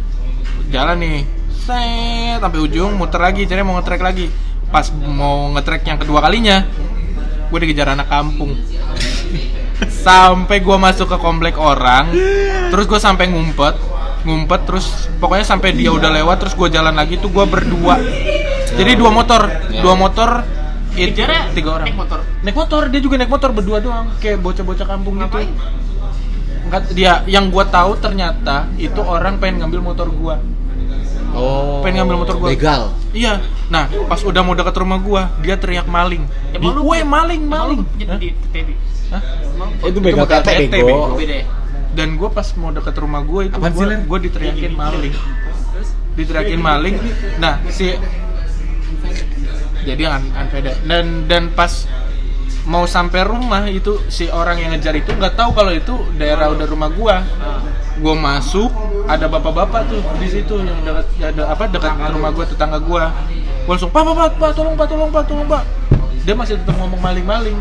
jalan 0.67 0.99
nih 0.99 1.19
set 1.53 2.43
sampai 2.43 2.59
ujung 2.59 2.97
muter 2.99 3.23
lagi 3.23 3.47
jadi 3.47 3.63
mau 3.63 3.79
nge-trek 3.79 4.03
lagi. 4.03 4.27
Pas 4.67 4.91
mau 4.91 5.53
nge-trek 5.55 5.87
yang 5.87 5.95
kedua 5.95 6.19
kalinya 6.19 6.67
gue 7.47 7.59
dikejar 7.63 7.93
anak 7.95 8.09
kampung. 8.09 8.57
Sampai 9.83 10.63
gua 10.63 10.79
masuk 10.79 11.11
ke 11.11 11.17
komplek 11.19 11.55
orang 11.55 12.09
terus 12.71 12.89
gue 12.89 12.97
sampai 12.97 13.29
ngumpet 13.29 13.75
ngumpet 14.23 14.61
terus 14.63 14.85
pokoknya 15.19 15.45
sampai 15.45 15.75
dia 15.75 15.91
udah 15.91 16.09
lewat 16.09 16.39
terus 16.39 16.53
gue 16.55 16.67
jalan 16.71 16.95
lagi 16.95 17.19
tuh 17.19 17.27
gue 17.27 17.45
berdua 17.45 17.99
jadi 18.73 18.95
dua 18.95 19.11
motor 19.11 19.41
dua 19.69 19.95
motor 19.95 20.29
itu 20.93 21.09
Kejarnya 21.17 21.49
tiga 21.57 21.69
orang 21.81 21.87
naik 21.89 21.97
motor? 21.97 22.19
naik 22.45 22.55
motor 22.55 22.81
dia 22.85 23.01
juga 23.01 23.15
naik 23.17 23.31
motor 23.33 23.49
berdua 23.49 23.77
doang 23.81 24.07
kayak 24.21 24.37
bocah-bocah 24.39 24.85
kampung 24.85 25.17
Ngapain? 25.17 25.49
gitu 25.49 25.65
Enggak, 26.63 26.83
dia 26.95 27.13
yang 27.27 27.51
gua 27.51 27.67
tahu 27.67 27.99
ternyata 27.99 28.69
itu 28.79 29.01
orang 29.03 29.41
pengen 29.41 29.65
ngambil 29.65 29.81
motor 29.83 30.07
gua 30.07 30.37
oh 31.33 31.81
Pengen 31.81 32.05
ngambil 32.05 32.17
motor 32.23 32.35
gua. 32.39 32.49
legal 32.53 32.81
iya 33.11 33.41
nah 33.67 33.89
pas 34.05 34.21
udah 34.21 34.41
mau 34.45 34.53
deket 34.53 34.75
rumah 34.77 35.01
gua 35.01 35.21
dia 35.41 35.57
teriak 35.57 35.89
maling 35.89 36.23
Emang 36.53 36.77
lu 36.77 36.93
Weh 36.93 37.01
maling 37.03 37.41
maling 37.43 37.81
Emang 37.97 38.21
lu 38.21 38.31
Hah? 39.11 39.21
Hah? 39.21 39.89
itu 39.89 39.99
begal 40.01 40.25
bego 40.25 40.65
bego. 40.71 40.97
Beda 41.17 41.35
ya. 41.41 41.45
Dan 41.93 42.17
gue 42.17 42.29
pas 42.29 42.45
mau 42.57 42.73
deket 42.73 42.95
rumah 42.97 43.21
gue 43.21 43.49
itu 43.49 43.57
gue 43.57 43.85
gue 44.05 44.19
diteriakin 44.29 44.73
maling. 44.73 45.15
Diteriakin 46.13 46.61
maling. 46.61 46.95
Nah 47.41 47.61
si 47.69 47.93
jadi 49.83 50.07
un 50.07 50.23
unfaedah 50.31 50.75
dan 50.87 51.27
dan 51.27 51.43
pas 51.51 51.85
mau 52.63 52.87
sampai 52.87 53.27
rumah 53.27 53.67
itu 53.67 53.99
si 54.07 54.31
orang 54.31 54.55
yang 54.55 54.71
ngejar 54.71 54.95
itu 54.95 55.11
nggak 55.11 55.35
tahu 55.35 55.51
kalau 55.51 55.71
itu 55.75 55.95
daerah 56.15 56.51
udah 56.51 56.67
rumah 56.67 56.89
gua. 56.91 57.15
Gua 57.99 58.15
masuk 58.17 58.71
ada 59.05 59.29
bapak-bapak 59.29 59.91
tuh 59.91 60.01
di 60.17 60.27
situ 60.31 60.63
yang 60.63 60.79
dekat 60.81 61.05
ada 61.19 61.51
apa 61.51 61.67
dekat 61.67 61.93
rumah 62.15 62.31
gua 62.31 62.45
tetangga 62.47 62.79
gua. 62.79 63.11
Gua 63.67 63.75
langsung 63.75 63.91
pak 63.91 64.01
pak 64.03 64.15
pak, 64.15 64.31
pak 64.39 64.51
tolong 64.55 64.75
pak 64.79 64.87
tolong 64.87 65.09
pak 65.11 65.23
tolong 65.27 65.47
pak. 65.47 65.63
Dia 66.23 66.33
masih 66.39 66.55
tetap 66.55 66.75
ngomong 66.79 67.03
maling-maling. 67.03 67.59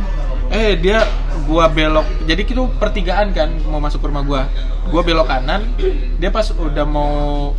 Eh 0.54 0.78
dia 0.78 1.02
gua 1.44 1.66
belok 1.68 2.06
jadi 2.24 2.42
itu 2.42 2.64
pertigaan 2.78 3.30
kan 3.34 3.50
mau 3.68 3.78
masuk 3.78 4.02
ke 4.02 4.06
rumah 4.08 4.24
gua. 4.24 4.42
Gua 4.90 5.02
belok 5.06 5.26
kanan 5.30 5.66
dia 6.18 6.30
pas 6.30 6.46
udah 6.50 6.84
mau 6.86 7.12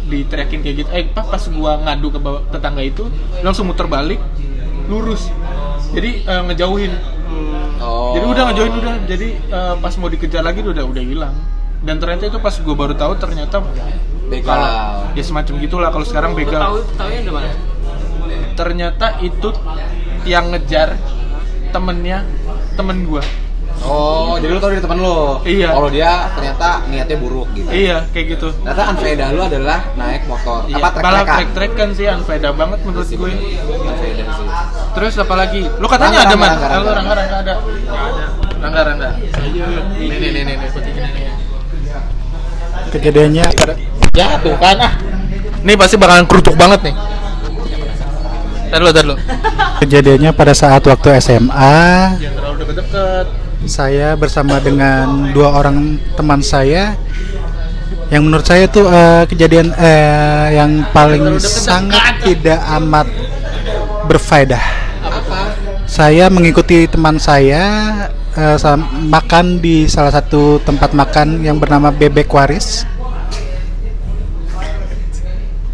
diteriakin 0.08 0.60
kayak 0.60 0.76
gitu 0.84 0.90
eh 0.92 1.08
pas 1.12 1.24
pas 1.28 1.44
gua 1.52 1.80
ngadu 1.82 2.08
ke 2.12 2.20
bawah- 2.20 2.44
tetangga 2.52 2.84
itu 2.84 3.08
langsung 3.44 3.68
muter 3.70 3.88
balik 3.88 4.20
lurus. 4.88 5.32
Jadi 5.94 6.26
eh, 6.26 6.42
ngejauhin. 6.52 6.94
Oh. 7.84 8.16
jadi 8.16 8.26
udah 8.28 8.44
ngejauhin 8.52 8.74
udah. 8.80 8.96
Jadi 9.08 9.28
eh, 9.40 9.74
pas 9.80 9.94
mau 10.00 10.10
dikejar 10.12 10.44
lagi 10.44 10.60
udah 10.64 10.84
udah 10.84 11.04
hilang. 11.04 11.36
Dan 11.84 12.00
ternyata 12.00 12.32
itu 12.32 12.40
pas 12.40 12.56
gua 12.64 12.76
baru 12.76 12.94
tahu 12.96 13.20
ternyata 13.20 13.60
Begal. 14.32 14.48
kalau 14.48 14.70
ya 15.14 15.24
semacam 15.24 15.54
gitulah 15.60 15.90
kalau 15.92 16.06
sekarang 16.08 16.32
begal. 16.36 16.60
Tahu 16.60 16.78
tahunya 16.96 17.22
di 17.24 17.32
mana? 17.32 17.52
ternyata 18.54 19.18
itu 19.22 19.50
yang 20.24 20.54
ngejar 20.54 20.96
temennya 21.74 22.22
temen 22.78 23.06
gua 23.10 23.22
Oh, 23.84 24.40
jadi 24.40 24.52
lu 24.56 24.60
tau 24.64 24.72
dari 24.72 24.80
temen 24.80 24.98
lu. 25.04 25.44
Iya. 25.44 25.70
Kalau 25.76 25.90
dia 25.92 26.12
ternyata 26.32 26.68
niatnya 26.88 27.18
buruk 27.20 27.52
gitu. 27.52 27.68
iya 27.68 28.08
kayak 28.16 28.40
gitu 28.40 28.48
Ternyata 28.56 28.84
unfaedah 28.96 29.28
lu 29.36 29.42
adalah 29.44 29.80
naik 30.00 30.24
motor. 30.24 30.64
Iya, 30.72 30.76
apa 30.80 30.90
balap 31.04 31.26
trek-trekan? 31.28 31.38
trek-trekan 31.52 31.90
sih 31.92 32.06
unfaedah 32.08 32.52
banget 32.56 32.80
menurut 32.88 33.08
gue. 33.12 33.32
Unfaedah 33.76 34.28
sih. 34.40 34.48
Terus 34.96 35.14
apa 35.20 35.36
lagi? 35.36 35.62
Lu 35.84 35.88
katanya 35.92 36.24
Rangga, 36.24 36.32
ada 36.32 36.36
man? 36.40 36.50
Rangga, 36.50 36.64
Rangga, 36.64 36.92
rangga 36.96 37.14
rangga 37.20 37.38
ada. 37.44 37.56
Rangga 38.64 38.82
rangga. 38.88 39.10
Nih 40.00 40.18
nih 40.18 40.30
nih 40.32 40.44
nih 40.48 40.56
nih. 40.56 41.28
Kejadiannya 42.94 43.44
pada 43.52 43.74
Ya 44.14 44.38
tuh 44.40 44.56
kan 44.62 44.78
ah. 44.78 44.94
Nih 45.66 45.76
pasti 45.76 45.96
bakalan 46.00 46.30
kerucuk 46.30 46.56
banget 46.56 46.92
nih. 46.92 46.96
Tar 48.74 48.82
lu, 48.82 48.90
tar 48.90 49.06
lu. 49.06 49.16
kejadiannya 49.84 50.32
pada 50.34 50.54
saat 50.58 50.82
waktu 50.82 51.22
SMA 51.22 52.18
Jangan 52.18 52.36
terlalu 52.40 52.56
deket-deket. 52.64 53.43
Saya 53.66 54.16
bersama 54.20 54.60
dengan 54.60 55.32
dua 55.32 55.56
orang 55.56 55.96
teman 56.20 56.44
saya 56.44 56.96
yang 58.12 58.28
menurut 58.28 58.46
saya 58.46 58.68
tuh 58.70 58.86
eh, 58.86 59.24
kejadian 59.26 59.74
eh, 59.74 60.60
yang 60.60 60.86
paling 60.94 61.40
sangat 61.40 62.22
tidak 62.22 62.60
amat 62.82 63.08
berfaedah. 64.06 64.62
Saya 65.88 66.30
mengikuti 66.30 66.86
teman 66.90 67.22
saya 67.22 67.94
sa- 68.34 68.78
makan 68.98 69.62
di 69.62 69.86
salah 69.86 70.10
satu 70.10 70.58
tempat 70.62 70.94
makan 70.94 71.46
yang 71.46 71.58
bernama 71.62 71.94
Bebek 71.94 72.30
Waris. 72.34 72.86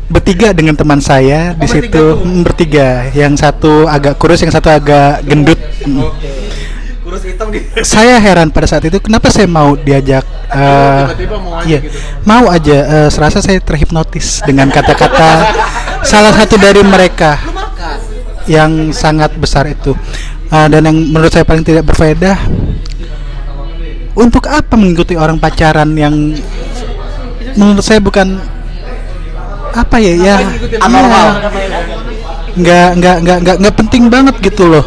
Bertiga 0.10 0.52
dengan 0.52 0.74
teman 0.74 1.00
saya 1.00 1.54
di 1.56 1.68
situ 1.70 2.20
mm, 2.20 2.42
bertiga. 2.44 3.08
Yang 3.16 3.46
satu 3.46 3.88
agak 3.88 4.20
kurus, 4.20 4.42
yang 4.44 4.52
satu 4.52 4.68
agak 4.68 5.24
gendut. 5.24 5.60
Mm 5.86 6.49
Kurus 7.10 7.26
hitam 7.26 7.50
gitu. 7.50 7.66
saya 7.98 8.22
heran 8.22 8.54
pada 8.54 8.70
saat 8.70 8.86
itu 8.86 9.02
kenapa 9.02 9.34
saya 9.34 9.50
mau 9.50 9.74
diajak 9.74 10.22
eh, 10.54 11.04
tiba-tiba 11.10 11.38
mau 11.42 11.58
aja 11.58 11.66
iya, 11.66 11.80
gitu. 11.82 11.98
mau 12.30 12.46
aja 12.46 12.78
eh, 12.86 13.10
serasa 13.10 13.42
saya 13.42 13.58
terhipnotis 13.58 14.46
dengan 14.46 14.70
kata-kata 14.70 15.30
salah 16.06 16.34
satu 16.38 16.62
dari 16.62 16.86
mereka 16.86 17.42
yang 18.46 18.94
sangat 18.94 19.34
besar 19.38 19.66
itu 19.70 19.98
Eh, 20.50 20.68
dan 20.74 20.82
yang 20.82 20.98
menurut 21.14 21.30
saya 21.30 21.46
paling 21.46 21.62
tidak 21.62 21.86
berfaedah 21.86 22.34
untuk 24.18 24.50
apa 24.50 24.74
mengikuti 24.74 25.14
orang 25.14 25.38
pacaran 25.38 25.94
yang 25.94 26.34
menurut 27.54 27.86
saya 27.86 28.02
bukan 28.02 28.42
apa 29.70 30.02
ya 30.02 30.14
ya 30.18 30.36
Anormal. 30.82 31.54
nggak 32.58 32.90
nggak 32.98 33.18
nggak 33.22 33.38
nggak 33.46 33.58
nggak 33.62 33.76
penting 33.78 34.10
banget 34.10 34.36
gitu 34.42 34.66
loh 34.66 34.82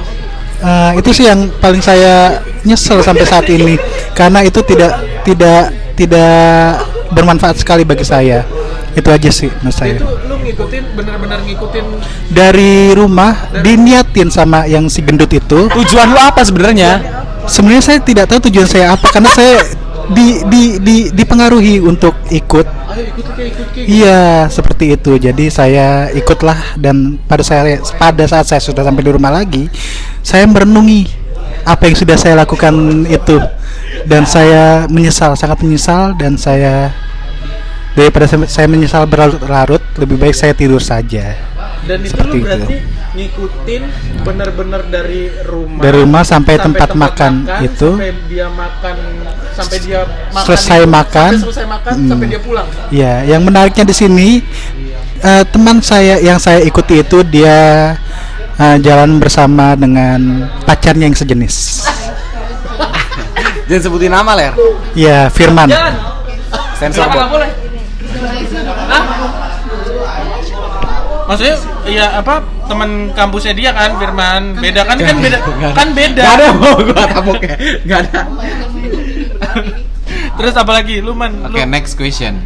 Eh, 0.62 0.92
itu 1.02 1.10
sih 1.10 1.26
yang 1.26 1.50
paling 1.58 1.82
saya 1.82 2.38
nyesel 2.62 3.02
sampai 3.02 3.26
saat 3.26 3.46
ini. 3.50 3.74
Karena 4.14 4.46
itu 4.46 4.62
tidak 4.62 4.94
tidak 5.26 5.74
tidak 5.98 6.86
bermanfaat 7.10 7.58
sekali 7.58 7.82
bagi 7.82 8.06
saya. 8.06 8.46
Itu 8.94 9.10
aja 9.10 9.30
sih 9.32 9.50
menurut 9.60 9.74
saya. 9.74 9.98
Itu 9.98 10.06
lu 10.06 10.36
ngikutin 10.38 10.82
bener-bener 10.94 11.38
ngikutin? 11.42 11.84
Dari 12.30 12.94
rumah 12.94 13.50
diniatin 13.64 14.30
sama 14.30 14.68
yang 14.70 14.86
si 14.86 15.02
gendut 15.02 15.32
itu. 15.34 15.66
Tujuan 15.66 16.06
lu 16.14 16.20
apa 16.20 16.46
sebenarnya? 16.46 17.22
sebenarnya 17.46 17.82
saya 17.82 17.98
tidak 17.98 18.30
tahu 18.30 18.50
tujuan 18.50 18.68
saya 18.70 18.94
apa 18.94 19.06
karena 19.10 19.30
saya 19.34 19.66
di 20.12 20.42
di 20.46 20.62
di 20.82 20.96
dipengaruhi 21.14 21.78
untuk 21.82 22.14
ikut. 22.28 22.66
Ayo 22.66 23.02
ikut. 23.14 23.24
Iya, 23.78 24.50
seperti 24.50 24.98
itu. 24.98 25.16
Jadi 25.16 25.48
saya 25.48 26.10
ikutlah 26.12 26.76
dan 26.76 27.16
pada 27.24 27.40
saya 27.46 27.80
pada 27.96 28.24
saat 28.26 28.46
saya 28.50 28.60
sudah 28.60 28.82
sampai 28.82 29.02
di 29.06 29.10
rumah 29.14 29.32
lagi, 29.32 29.70
saya 30.22 30.46
merenungi 30.46 31.10
apa 31.62 31.86
yang 31.86 31.94
sudah 31.94 32.16
saya 32.16 32.34
lakukan 32.36 32.74
itu 33.06 33.38
dan 34.02 34.24
saya 34.24 34.86
menyesal, 34.88 35.34
sangat 35.34 35.60
menyesal 35.60 36.14
dan 36.14 36.34
saya 36.34 36.90
daripada 37.92 38.24
saya, 38.26 38.66
menyesal 38.66 39.04
berlarut-larut, 39.04 39.82
lebih 39.96 40.16
baik 40.16 40.32
saya 40.32 40.50
tidur 40.52 40.80
saja. 40.80 41.36
Dan 41.82 41.98
itu 42.00 42.14
Seperti 42.14 42.30
lu 42.30 42.38
itu. 42.38 42.46
berarti 42.46 42.76
ngikutin 43.12 43.82
bener-bener 44.22 44.80
dari 44.86 45.28
rumah 45.44 45.82
Dari 45.82 45.96
rumah 45.98 46.22
sampai 46.22 46.54
tempat 46.56 46.94
makan 46.94 47.32
itu. 47.60 47.90
sampai 47.92 48.10
dia 48.24 48.46
makan 48.48 48.96
sampai 49.52 49.78
dia 49.82 50.00
makan 50.30 50.44
Selesai 50.46 50.80
itu, 50.80 50.88
makan. 50.88 51.30
sampai 51.30 51.44
selesai 51.44 51.66
makan 51.68 51.92
Hmm. 51.92 52.08
sampai 52.08 52.26
dia 52.26 52.40
pulang 52.40 52.66
Ya, 52.88 53.12
yang 53.26 53.42
menariknya 53.42 53.84
di 53.84 53.92
sini 53.92 54.28
eh, 55.20 55.44
teman 55.44 55.82
saya 55.82 56.16
yang 56.18 56.38
saya 56.38 56.62
ikuti 56.62 56.98
itu 56.98 57.20
dia 57.22 57.92
eh, 58.56 58.76
jalan 58.80 59.16
bersama 59.16 59.72
dengan 59.74 60.48
pacarnya 60.64 61.06
yang 61.06 61.16
sejenis. 61.16 61.86
Jangan 63.66 63.82
sebutin 63.82 64.12
nama, 64.12 64.32
Ler. 64.34 64.52
Ya, 64.92 65.28
Firman. 65.28 65.70
Sensor, 66.76 67.06
nggak 67.06 67.30
boleh 67.30 67.50
maksudnya 71.22 71.56
ya 71.86 72.06
apa 72.18 72.44
teman 72.66 73.08
kampusnya 73.14 73.54
dia 73.54 73.70
kan 73.72 73.96
Firman 73.96 74.58
beda 74.58 74.82
kan 74.84 74.96
kan 74.98 75.16
beda 75.16 75.38
kan 75.72 75.88
beda 75.94 76.22
Gak 76.22 76.34
ada 76.36 76.46
mau 76.60 76.76
gua 76.76 77.04
taboknya. 77.08 77.54
Gak 77.86 77.98
ada. 78.04 78.20
terus 80.36 80.54
apa 80.56 80.72
lagi 80.72 81.00
lu 81.00 81.14
man 81.14 81.32
lu, 81.48 81.54
Oke, 81.54 81.64
next 81.64 81.94
question. 81.94 82.42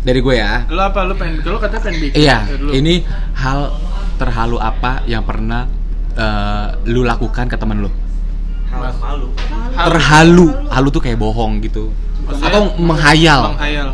Dari 0.00 0.16
gue 0.18 0.32
ya. 0.32 0.64
lu 0.66 0.80
apa 0.80 1.04
lu 1.04 1.12
pengen 1.12 1.44
lu 1.44 1.60
katanya 1.60 1.82
pengen 1.84 1.98
bikin 2.00 2.18
Iya, 2.24 2.36
Ya, 2.40 2.56
dulu. 2.56 2.70
ini 2.72 2.94
hal 3.36 3.68
terhalu 4.20 4.60
apa 4.60 5.00
yang 5.08 5.24
pernah 5.24 5.64
eh, 6.12 6.66
lu 6.86 7.00
lakukan 7.02 7.48
ke 7.48 7.56
temen 7.56 7.80
lu? 7.80 7.90
Hal 8.68 8.92
malu. 9.00 9.28
Hal- 9.74 9.88
Terhalu, 9.88 10.46
halu 10.68 10.88
tuh 10.92 11.00
kayak 11.00 11.16
bohong 11.16 11.58
gitu. 11.58 11.88
Maksudnya 12.22 12.52
Atau 12.52 12.62
menghayal 12.76 13.40
menghayal 13.56 13.88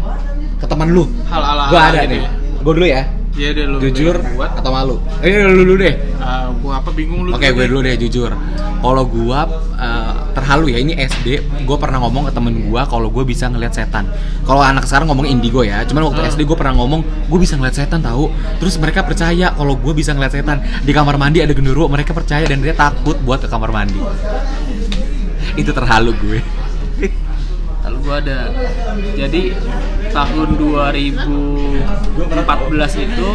ke 0.59 0.67
temen 0.67 0.89
lu. 0.91 1.05
hal 1.31 1.41
ala 1.41 1.63
Gua 1.71 1.81
ada 1.87 2.03
gitu 2.03 2.11
nih. 2.13 2.21
ya. 2.21 2.31
Gue 2.61 2.73
dulu 2.75 2.87
ya. 2.87 3.03
Iya 3.37 3.49
deh 3.53 3.65
lu 3.69 3.77
Jujur 3.79 4.17
buat 4.33 4.51
atau 4.57 4.71
malu? 4.73 4.97
Eh, 5.21 5.45
lu 5.45 5.63
dulu 5.63 5.75
deh. 5.79 5.95
Ah, 6.19 6.49
gua 6.57 6.81
apa 6.81 6.91
bingung 6.91 7.29
lu 7.29 7.31
Oke, 7.33 7.53
gue 7.53 7.65
dulu 7.69 7.81
deh 7.85 7.95
jujur. 7.97 8.33
Kalau 8.81 9.05
gua 9.07 9.41
eh, 9.77 10.06
terhalu 10.47 10.71
ya, 10.71 10.79
ini 10.79 10.95
SD, 10.95 11.43
gue 11.67 11.75
pernah 11.75 11.99
ngomong 12.07 12.31
ke 12.31 12.39
temen 12.39 12.71
gua 12.71 12.87
kalau 12.87 13.11
gue 13.11 13.27
bisa 13.27 13.51
ngeliat 13.51 13.75
setan. 13.75 14.07
Kalau 14.47 14.63
anak 14.63 14.87
sekarang 14.87 15.11
ngomong 15.11 15.27
indigo 15.27 15.67
ya, 15.67 15.83
cuman 15.83 16.07
waktu 16.07 16.23
Hmm. 16.23 16.31
SD 16.39 16.47
gue 16.47 16.55
pernah 16.55 16.79
ngomong 16.79 17.03
gue 17.27 17.39
bisa 17.43 17.59
ngeliat 17.59 17.75
setan 17.75 17.99
tahu. 17.99 18.31
Terus 18.63 18.79
mereka 18.79 19.03
percaya 19.03 19.51
kalau 19.59 19.75
gue 19.75 19.91
bisa 19.91 20.15
ngeliat 20.15 20.31
setan 20.31 20.63
di 20.87 20.95
kamar 20.95 21.19
mandi 21.19 21.43
ada 21.43 21.51
genderuwo, 21.51 21.91
mereka 21.91 22.15
percaya 22.15 22.47
dan 22.47 22.63
dia 22.63 22.79
takut 22.79 23.19
buat 23.27 23.43
ke 23.43 23.51
kamar 23.51 23.75
mandi. 23.75 23.99
Itu 25.59 25.75
terhalu 25.75 26.15
gue. 26.15 26.39
Lalu 27.83 27.97
gua 28.07 28.23
ada. 28.23 28.47
Jadi 29.19 29.51
tahun 30.15 30.49
2014 30.63 33.03
itu 33.03 33.29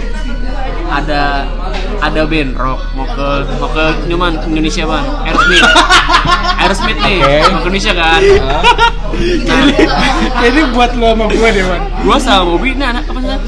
ada 0.92 1.48
ada 2.04 2.22
band 2.28 2.60
rock 2.60 2.82
mau 2.94 3.08
ke 3.08 3.30
mau 3.56 3.70
ke 3.72 3.86
Newman 4.12 4.36
Indonesia 4.52 4.84
man 4.84 5.08
Aerosmith. 5.24 5.64
Aerosmith 6.62 7.00
nih 7.00 7.18
Oke. 7.24 7.36
mau 7.48 7.60
ke 7.64 7.68
Indonesia 7.72 7.94
kan? 7.96 8.22
Ini 10.42 10.62
buat 10.74 10.92
lu 10.98 11.06
sama 11.08 11.26
gua 11.32 11.50
deh 11.54 11.64
man 11.64 11.82
gua 12.04 12.18
sama 12.20 12.44
Bobby 12.44 12.76
nah 12.76 12.92
anak 12.92 13.08
apa 13.08 13.20
sih? 13.24 13.40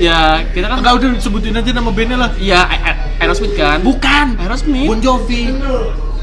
Ya 0.00 0.40
kita 0.56 0.66
kan 0.72 0.80
enggak 0.80 0.94
udah 0.96 1.08
sebutin 1.20 1.52
aja 1.52 1.70
nama 1.76 1.90
bandnya 1.92 2.16
lah. 2.16 2.30
Iya 2.40 2.60
Aerosmith 3.20 3.54
kan? 3.54 3.84
Bukan. 3.84 4.40
Aerosmith. 4.40 4.88
Bon 4.88 5.00
Jovi. 5.04 5.52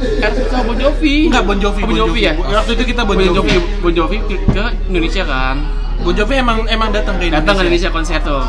Aerosmith 0.02 0.50
sama 0.50 0.64
Bon 0.74 0.78
Jovi. 0.82 1.16
Enggak 1.30 1.44
Bon 1.46 1.58
Jovi 1.62 1.82
Bon 1.86 1.94
Jovi 1.94 2.22
ya? 2.26 2.34
Waktu 2.34 2.72
itu 2.74 2.84
kita 2.98 3.06
Bon, 3.06 3.14
Bon 3.14 3.30
Jovi. 3.30 3.56
Bon 3.86 3.94
Jovi 3.94 4.18
ke, 4.26 4.36
ke 4.50 4.64
Indonesia 4.90 5.22
kan? 5.22 5.62
Bon 6.02 6.14
Jovi 6.18 6.34
emang 6.42 6.66
emang 6.66 6.90
datang 6.90 7.22
ke 7.22 7.30
Indonesia 7.30 7.46
datang 7.46 7.56
ke 7.62 7.64
Indonesia. 7.70 7.90
Konser 7.94 8.20
tuh 8.26 8.42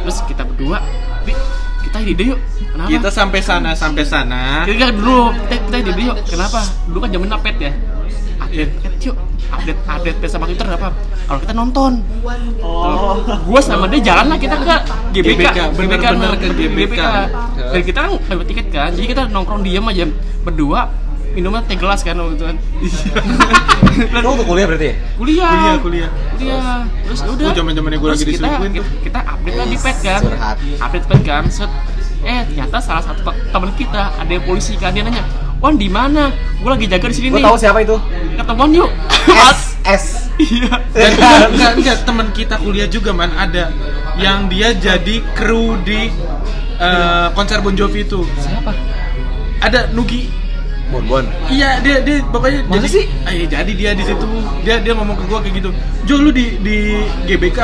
terus 0.00 0.18
kita 0.24 0.42
berdua 0.48 0.80
Kita 1.80 1.98
ide 2.04 2.24
yuk. 2.36 2.40
Kenapa? 2.70 2.88
Kita 2.92 3.08
sampai 3.10 3.40
sana 3.42 3.70
sampai 3.74 4.04
sana. 4.06 4.62
kita 4.68 4.94
dulu 4.94 5.34
kita, 5.48 5.54
kita 5.66 5.76
ide 5.90 6.02
yuk. 6.06 6.16
Kenapa? 6.28 6.60
Dulu 6.86 6.98
kan 7.02 7.08
zaman 7.10 7.28
apet 7.34 7.56
ya. 7.58 7.72
Iya. 8.50 8.66
update 8.66 9.02
yuk. 9.06 9.16
Update 9.50 9.80
update 9.86 10.30
sama 10.30 10.46
Twitter 10.46 10.66
apa 10.70 10.88
kalau 11.26 11.38
kita 11.42 11.54
nonton. 11.54 11.92
Oh. 12.62 13.22
gua 13.46 13.60
sama 13.62 13.86
dia 13.86 14.02
jalan 14.02 14.34
lah 14.34 14.38
kita 14.38 14.58
ke 14.58 14.76
GBK 15.14 15.38
GBK, 15.38 15.58
bener-bener 15.78 16.32
ke 16.38 16.48
GBK. 16.54 17.00
dan 17.70 17.80
kita 17.86 17.98
kan 18.02 18.10
dapat 18.18 18.46
tiket 18.50 18.66
kan 18.74 18.90
jadi 18.94 19.06
kita 19.14 19.22
nongkrong 19.30 19.62
diem 19.62 19.86
aja. 19.86 20.06
Berdua 20.42 20.90
minumnya 21.30 21.62
teh 21.62 21.74
gelas 21.74 22.00
kan 22.00 22.14
waktu 22.14 22.34
itu 22.34 22.44
kan 22.44 22.56
Lu 24.22 24.28
untuk 24.32 24.46
kuliah 24.46 24.66
berarti 24.66 24.86
ya? 24.86 24.94
kuliah 25.14 25.50
Kuliah, 25.50 25.76
kuliah. 25.78 26.08
kuliah 26.32 26.60
terus 27.04 27.20
ya 27.20 27.28
udah 27.28 27.44
Gua 27.44 27.54
zaman-zamannya 27.54 27.98
gua 27.98 28.08
Terus 28.08 28.16
lagi 28.16 28.24
kita, 28.24 28.34
diselingkuhin 28.34 28.70
tuh. 28.70 28.84
kita, 28.84 29.00
kita 29.02 29.20
update 29.28 29.56
lah 29.56 29.66
di 29.66 29.76
pet 29.76 29.96
kan 30.00 30.20
Curhat. 30.20 30.56
update 30.78 31.06
pet 31.06 31.20
kan 31.22 31.42
set 31.46 31.70
eh 32.20 32.40
ternyata 32.44 32.76
salah 32.78 33.00
satu 33.02 33.20
te- 33.22 33.38
teman 33.48 33.70
kita 33.74 34.12
ada 34.12 34.28
yang 34.28 34.44
polisi 34.44 34.74
kan 34.74 34.90
dia 34.90 35.00
nanya 35.00 35.24
Wan 35.56 35.76
di 35.76 35.88
mana? 35.88 36.32
Gue 36.56 36.70
lagi 36.70 36.86
jaga 36.86 37.04
di 37.04 37.12
sini 37.14 37.28
Gue 37.28 37.36
nih. 37.36 37.44
tahu 37.44 37.56
siapa 37.58 37.78
itu. 37.78 37.92
Ketemuan 38.32 38.72
yuk. 38.72 38.88
S 39.28 39.60
S. 39.84 40.04
Iya. 40.40 40.72
Dan 40.90 41.10
enggak, 41.12 41.36
enggak, 41.46 41.72
enggak, 41.76 41.96
teman 42.00 42.26
kita 42.30 42.56
kuliah 42.56 42.88
juga 42.88 43.12
man 43.12 43.28
ada 43.30 43.68
yang 44.16 44.48
dia 44.48 44.72
jadi 44.72 45.20
kru 45.30 45.76
di 45.78 46.08
eh, 46.78 47.26
konser 47.30 47.60
Bon 47.60 47.76
Jovi 47.76 48.00
itu. 48.02 48.24
Siapa? 48.36 48.72
Ada 49.60 49.92
Nugi. 49.92 50.32
Bon 50.90 51.02
Bon. 51.06 51.24
Iya, 51.46 51.78
dia 51.80 52.02
dia 52.02 52.18
pokoknya 52.26 52.66
Masa 52.66 52.82
jadi 52.82 52.88
sih? 52.90 53.04
Ah, 53.22 53.30
iya, 53.30 53.46
jadi 53.46 53.72
dia 53.72 53.90
di 53.94 54.02
situ. 54.02 54.26
Dia 54.60 54.82
dia 54.82 54.92
ngomong 54.92 55.14
ke 55.14 55.24
gua 55.24 55.38
kayak 55.38 55.62
gitu. 55.62 55.70
Jo 56.02 56.18
lu 56.18 56.30
di 56.30 56.58
di 56.58 56.98
GBK 57.24 57.58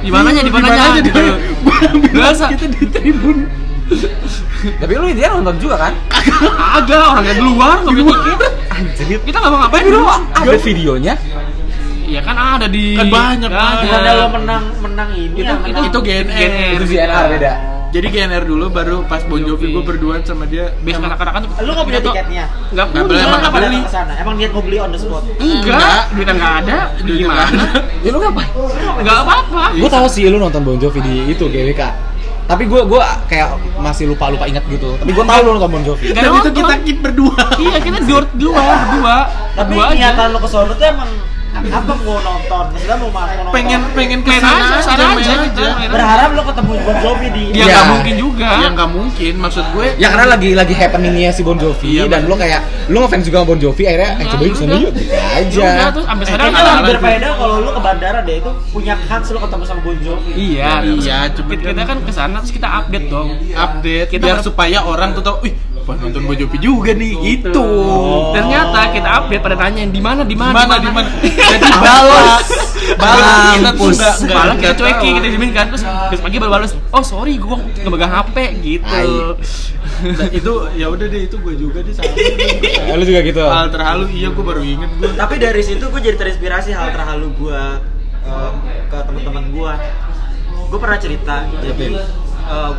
Di 0.00 0.10
mananya? 0.10 0.40
Di 0.40 0.52
mananya? 0.52 1.02
Di- 1.02 1.10
Gua 2.14 2.30
kita 2.30 2.66
di 2.70 2.82
tribun. 2.86 3.50
Tapi 4.80 4.92
lu 4.94 5.06
dia 5.12 5.28
nonton 5.28 5.58
juga 5.58 5.76
kan? 5.76 5.92
Agak 6.78 7.02
orang 7.10 7.24
yang 7.26 7.36
di 7.36 7.44
luar 7.44 7.76
beli 7.82 8.02
tiket. 8.06 8.52
Anjir. 8.70 9.18
Kita 9.20 9.36
nggak 9.36 9.50
mau 9.50 9.60
ngapain 9.66 9.84
dulu. 9.84 10.06
ada 10.08 10.56
videonya? 10.56 11.14
Iya 12.04 12.20
kan 12.20 12.36
ada 12.36 12.66
di. 12.68 12.94
Kan 12.94 13.08
banyak, 13.08 13.50
Kan 13.50 13.76
ada. 13.82 14.10
Lo 14.14 14.26
menang 14.30 14.64
menang 14.78 15.08
ini 15.10 15.40
Itu- 15.40 15.42
ya, 15.42 15.56
menang- 15.58 15.84
Itu 15.90 15.98
GNR. 15.98 16.72
Itu 16.78 16.84
GNR 16.86 17.24
beda. 17.34 17.52
Jadi 17.94 18.06
GNR 18.10 18.42
dulu 18.42 18.66
baru 18.68 19.06
pas 19.06 19.22
Bon 19.22 19.38
Jovi 19.38 19.70
gua 19.70 19.86
berduaan 19.86 20.26
sama 20.26 20.50
dia. 20.50 20.74
Sama- 20.82 21.14
anak-anak 21.14 21.46
tuh. 21.46 21.50
Lu 21.62 21.70
nggak 21.78 21.86
punya 21.86 22.00
tiketnya? 22.02 22.44
Nggak 22.74 22.86
Nggak 22.90 23.04
punya. 23.06 23.22
emang 23.22 23.38
Nggak 23.38 23.38
nggak 23.38 23.52
beli. 23.54 23.78
Emang 24.18 24.34
niat 24.34 24.50
mau 24.50 24.62
beli 24.66 24.76
on 24.82 24.90
the 24.90 24.98
spot. 24.98 25.22
Enggak, 25.22 25.62
Enggak. 25.62 26.02
duitnya 26.10 26.34
nggak 26.34 26.54
ada. 26.58 26.78
Gimana? 27.06 27.42
Ya 28.02 28.08
lu 28.10 28.18
ngapain? 28.18 28.48
Nggak 28.98 29.18
apa-apa. 29.22 29.62
Gue 29.78 29.86
tahu 29.88 30.06
sih 30.10 30.26
lu 30.26 30.42
nonton 30.42 30.60
Bon 30.66 30.74
Jovi 30.74 30.98
di 31.00 31.14
itu 31.30 31.44
GWK. 31.46 31.82
Tapi 32.44 32.68
gue 32.68 32.80
gua 32.84 33.24
kayak 33.24 33.56
masih 33.78 34.10
lupa 34.10 34.28
lupa 34.28 34.44
ingat 34.44 34.66
gitu. 34.66 34.98
Tapi 34.98 35.10
gue 35.14 35.24
tahu 35.24 35.40
lu 35.40 35.50
nonton 35.54 35.70
Bon 35.70 35.82
Jovi. 35.86 36.10
Dan 36.10 36.34
itu 36.34 36.50
kita 36.50 36.74
keep 36.82 36.98
berdua. 36.98 37.38
Iya 37.56 37.78
kita 37.78 37.98
dua 38.02 38.20
dua 38.34 38.58
berdua. 38.58 39.16
Tapi 39.54 39.72
niatan 39.94 40.34
lo 40.34 40.42
ke 40.42 40.48
sono 40.50 40.74
tuh 40.74 40.82
emang 40.82 41.08
apa 41.54 41.92
mau 41.96 42.18
nonton? 42.18 42.64
Maksudnya 42.68 42.96
mau 42.96 43.10
mau 43.10 43.22
nonton? 43.24 43.52
pengen 43.52 43.80
pengen 43.92 44.20
ke 44.20 44.32
sana 44.34 44.50
aja, 44.74 44.78
sana 44.80 45.04
aja, 45.12 45.32
aja. 45.38 45.46
aja. 45.46 45.86
berharap 45.86 46.28
lo 46.30 46.42
ketemu 46.44 46.72
Bon 46.80 46.96
Jovi 46.98 47.28
di 47.30 47.42
Ya 47.48 47.54
Iya. 47.54 47.64
nggak 47.70 47.86
mungkin 47.88 48.14
juga. 48.16 48.48
Ya 48.52 48.68
nggak 48.68 48.90
mungkin, 48.90 49.32
maksud 49.38 49.64
gue. 49.70 49.86
Ya 49.94 50.08
karena 50.08 50.26
lagi 50.28 50.50
lagi 50.52 50.74
happeningnya 50.74 51.30
si 51.30 51.40
Bon 51.40 51.54
Jovi 51.54 51.88
Iya, 51.94 52.04
dan 52.06 52.26
lu 52.26 52.34
kayak 52.34 52.60
lu 52.86 52.98
ngefans 53.00 53.24
juga 53.24 53.36
sama 53.38 53.48
Bon 53.48 53.60
Jovi 53.60 53.82
akhirnya 53.84 54.10
eh 54.10 54.16
Iya, 54.16 54.26
coba 54.28 54.42
yuk 54.44 54.56
sana 54.56 54.74
yuk 54.74 54.92
gitu 54.92 55.02
Ya 55.06 55.22
aja. 55.36 55.68
terus 55.90 56.04
Nah, 56.04 56.14
lebih 56.44 56.58
lanjut. 56.60 56.90
berbeda 56.90 57.28
kalau 57.34 57.54
lu 57.60 57.70
ke 57.70 57.80
bandara 57.80 58.18
deh 58.20 58.36
itu 58.36 58.50
punya 58.68 58.94
kans 59.00 59.26
lo 59.28 59.38
ketemu 59.40 59.64
sama 59.64 59.80
Bon 59.80 59.96
Jovi. 59.96 60.30
Iya, 60.34 60.70
Iya, 60.84 61.16
cuma 61.30 61.48
kita, 61.52 61.70
kan- 61.72 61.86
kan 61.86 61.98
ke 62.02 62.12
sana 62.12 62.36
terus 62.38 62.52
kita 62.52 62.68
update 62.74 63.06
dong. 63.08 63.28
update 63.54 64.08
Kita 64.10 64.24
biar 64.24 64.38
supaya 64.40 64.78
orang 64.82 65.12
tuh 65.12 65.22
tahu, 65.22 65.36
wih, 65.40 65.54
pas 65.84 66.00
nonton 66.00 66.24
Bon 66.24 66.32
Jovi 66.32 66.56
juga 66.58 66.90
nih, 66.92 67.12
gitu. 67.20 67.60
Oh. 67.60 68.32
Ternyata 68.32 68.88
kita 68.88 69.08
update 69.20 69.42
pada 69.44 69.56
tanya 69.58 69.84
di 69.84 70.00
mana 70.00 70.24
di 70.24 70.32
Di 70.32 70.40
mana 70.40 70.64
mana 70.64 70.80
di 70.80 70.88
mana? 70.96 71.08
Jadi 71.20 71.70
balas, 71.76 72.46
balas 72.96 73.24
kita 73.52 73.70
tuh 73.70 73.84
Mampus. 73.84 73.96
nggak 74.00 74.14
nggak 74.24 74.32
Malah 74.34 74.56
kita 74.56 74.72
cuekin, 74.74 74.96
tahu. 75.12 75.16
kita 75.20 75.26
diemin 75.28 75.52
kan 75.52 75.64
terus 75.68 75.82
terus 75.84 76.20
pagi 76.20 76.36
baru 76.40 76.52
balas, 76.56 76.72
oh 76.88 77.04
sorry 77.04 77.36
gue 77.36 77.56
nggak 77.84 77.92
megang 77.92 78.12
HP 78.12 78.36
gitu. 78.64 79.04
Nah, 80.04 80.28
itu 80.32 80.52
ya 80.74 80.86
udah 80.88 81.06
deh 81.06 81.22
itu 81.24 81.36
gue 81.36 81.54
juga 81.54 81.78
deh 81.80 81.92
sama. 81.92 82.12
Lu 82.96 83.04
juga 83.04 83.20
gitu. 83.20 83.44
Hal 83.44 83.68
terhalu 83.68 84.04
iya 84.10 84.28
gue 84.32 84.44
baru 84.44 84.62
inget 84.64 84.90
gue. 84.96 85.12
Tapi 85.12 85.34
dari 85.36 85.60
situ 85.60 85.84
gue 85.84 86.00
jadi 86.00 86.16
terinspirasi 86.16 86.72
hal 86.72 86.90
terhalu 86.90 87.28
gue 87.36 87.60
eh, 88.24 88.50
ke 88.88 88.98
teman-teman 89.04 89.44
gue. 89.52 89.72
Gue 90.64 90.78
pernah 90.80 90.96
cerita, 90.96 91.44
jadi 91.60 91.92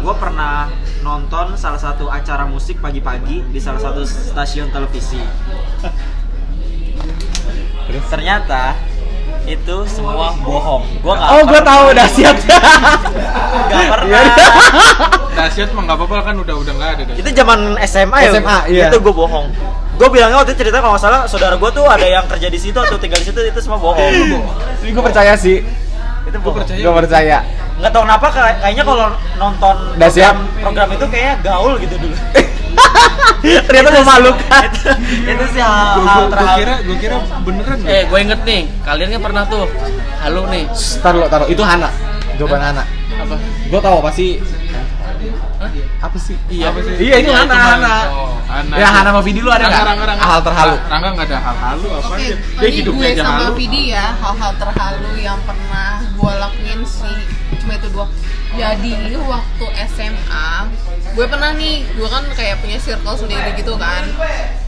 gue 0.02 0.14
pernah 0.18 0.70
nonton 1.02 1.58
salah 1.58 1.78
satu 1.78 2.10
acara 2.10 2.46
musik 2.46 2.78
pagi-pagi 2.78 3.46
di 3.50 3.60
salah 3.60 3.82
satu 3.82 4.06
stasiun 4.06 4.70
televisi. 4.70 5.22
Ternyata 8.10 8.76
itu 9.46 9.76
semua 9.86 10.34
bohong. 10.42 10.84
Gue 11.06 11.14
nggak 11.14 11.30
Oh, 11.30 11.42
gue 11.46 11.62
tahu 11.62 11.84
dahsyat. 11.94 12.38
nggak 13.70 13.86
pernah. 13.94 14.26
Dahsyat 15.36 15.70
mah 15.76 15.82
nggak 15.86 15.98
apa-apa 16.02 16.16
kan 16.32 16.36
udah 16.42 16.56
udah 16.56 16.74
nggak 16.80 16.90
ada 16.96 17.04
itu 17.12 17.30
zaman 17.36 17.60
SMA 17.84 18.18
ya 18.24 18.32
SMA, 18.40 18.58
iya. 18.72 18.88
itu 18.88 18.98
gue 19.04 19.14
bohong 19.14 19.52
gue 19.96 20.08
bilangnya 20.08 20.40
waktu 20.40 20.56
itu 20.56 20.64
cerita 20.64 20.80
kalau 20.80 20.96
nggak 20.96 21.04
salah 21.04 21.22
saudara 21.28 21.56
gue 21.60 21.70
tuh 21.76 21.84
ada 21.88 22.08
yang 22.08 22.24
kerja 22.24 22.48
di 22.48 22.56
situ 22.56 22.76
atau 22.80 22.96
tinggal 22.96 23.20
di 23.20 23.28
situ 23.28 23.40
itu 23.44 23.60
semua 23.60 23.76
bohong 23.80 24.16
Ini 24.80 24.92
gue 24.96 25.04
percaya 25.04 25.36
sih. 25.36 25.60
itu 25.60 26.32
Gue 26.32 26.40
bohong 26.40 26.64
percaya. 26.64 26.80
Gue 26.80 26.94
percaya. 27.04 27.38
Nggak 27.76 27.92
tahu 27.92 28.04
kenapa 28.04 28.28
kayak- 28.30 28.58
kayaknya 28.62 28.84
kalau 28.84 29.06
nonton 29.36 29.76
Udah 29.94 30.10
siap? 30.10 30.34
program, 30.34 30.62
program 30.62 30.88
itu 30.92 31.06
kayaknya 31.08 31.34
gaul 31.42 31.74
gitu 31.78 31.96
dulu 31.98 32.16
Ternyata 33.46 33.70
Itu 33.86 33.94
sih- 33.94 34.02
memalukan. 34.02 34.64
itu, 34.66 34.90
itu 35.24 35.46
sih 35.54 35.62
hal, 35.62 35.86
Gue 35.94 36.04
hal 36.04 36.18
gue 36.20 36.32
terhalu 36.34 36.58
kira 36.58 36.76
gue 36.82 36.96
kira 36.98 37.16
beneran. 37.46 37.78
Eh, 37.86 38.02
gue 38.04 38.20
inget 38.20 38.42
nih, 38.42 38.62
kalian 38.82 39.10
kan 39.12 39.22
pernah 39.22 39.44
tuh, 39.46 39.70
halo 40.20 40.42
nih, 40.50 40.66
Taruh 40.98 41.30
taruh 41.30 41.46
itu 41.46 41.62
Hana. 41.62 41.94
Jawaban 42.36 42.58
Hana. 42.64 42.84
apa? 43.16 43.36
Gue 43.70 43.80
tahu 43.80 43.96
apa 44.02 44.10
sih? 44.12 44.42
Apa 45.98 46.18
sih? 46.18 46.36
Iya, 46.48 46.70
Apa 46.70 46.80
sih? 46.80 46.94
Iya, 47.00 47.16
itu 47.20 47.32
Hana, 47.32 47.46
mah- 47.48 47.70
Hana. 47.72 47.96
Oh, 48.12 48.34
Hana. 48.46 48.74
Ya 48.76 48.88
Hana 48.88 49.10
sama 49.10 49.22
Vidi 49.22 49.40
lu 49.40 49.50
ada 49.50 49.66
nggak? 49.66 49.86
Hal 50.18 50.40
terhalu. 50.42 50.76
Rangga 50.84 51.10
nggak 51.12 51.28
ada 51.28 51.38
hal 51.40 51.56
halu 51.60 51.88
apa 51.92 52.08
Oke, 52.08 52.18
dia? 52.20 52.36
Dia 52.60 52.70
hidupnya 52.72 53.08
gue 53.08 53.22
sama. 53.22 53.54
Vidi 53.54 53.82
ya 53.88 54.06
hal-hal 54.16 54.52
terhalu 54.56 55.10
yang 55.20 55.40
pernah 55.44 55.90
gue 56.04 56.34
lakuin 56.36 56.82
sih 56.84 57.18
cuma 57.66 57.74
itu 57.76 57.90
dua. 57.90 58.06
Jadi 58.54 58.94
waktu 59.18 59.66
SMA, 59.90 60.50
gue 61.12 61.26
pernah 61.26 61.52
nih, 61.58 61.82
gue 61.92 62.08
kan 62.08 62.24
kayak 62.38 62.62
punya 62.62 62.78
circle 62.78 63.18
sendiri 63.18 63.58
gitu 63.58 63.74
kan. 63.76 64.06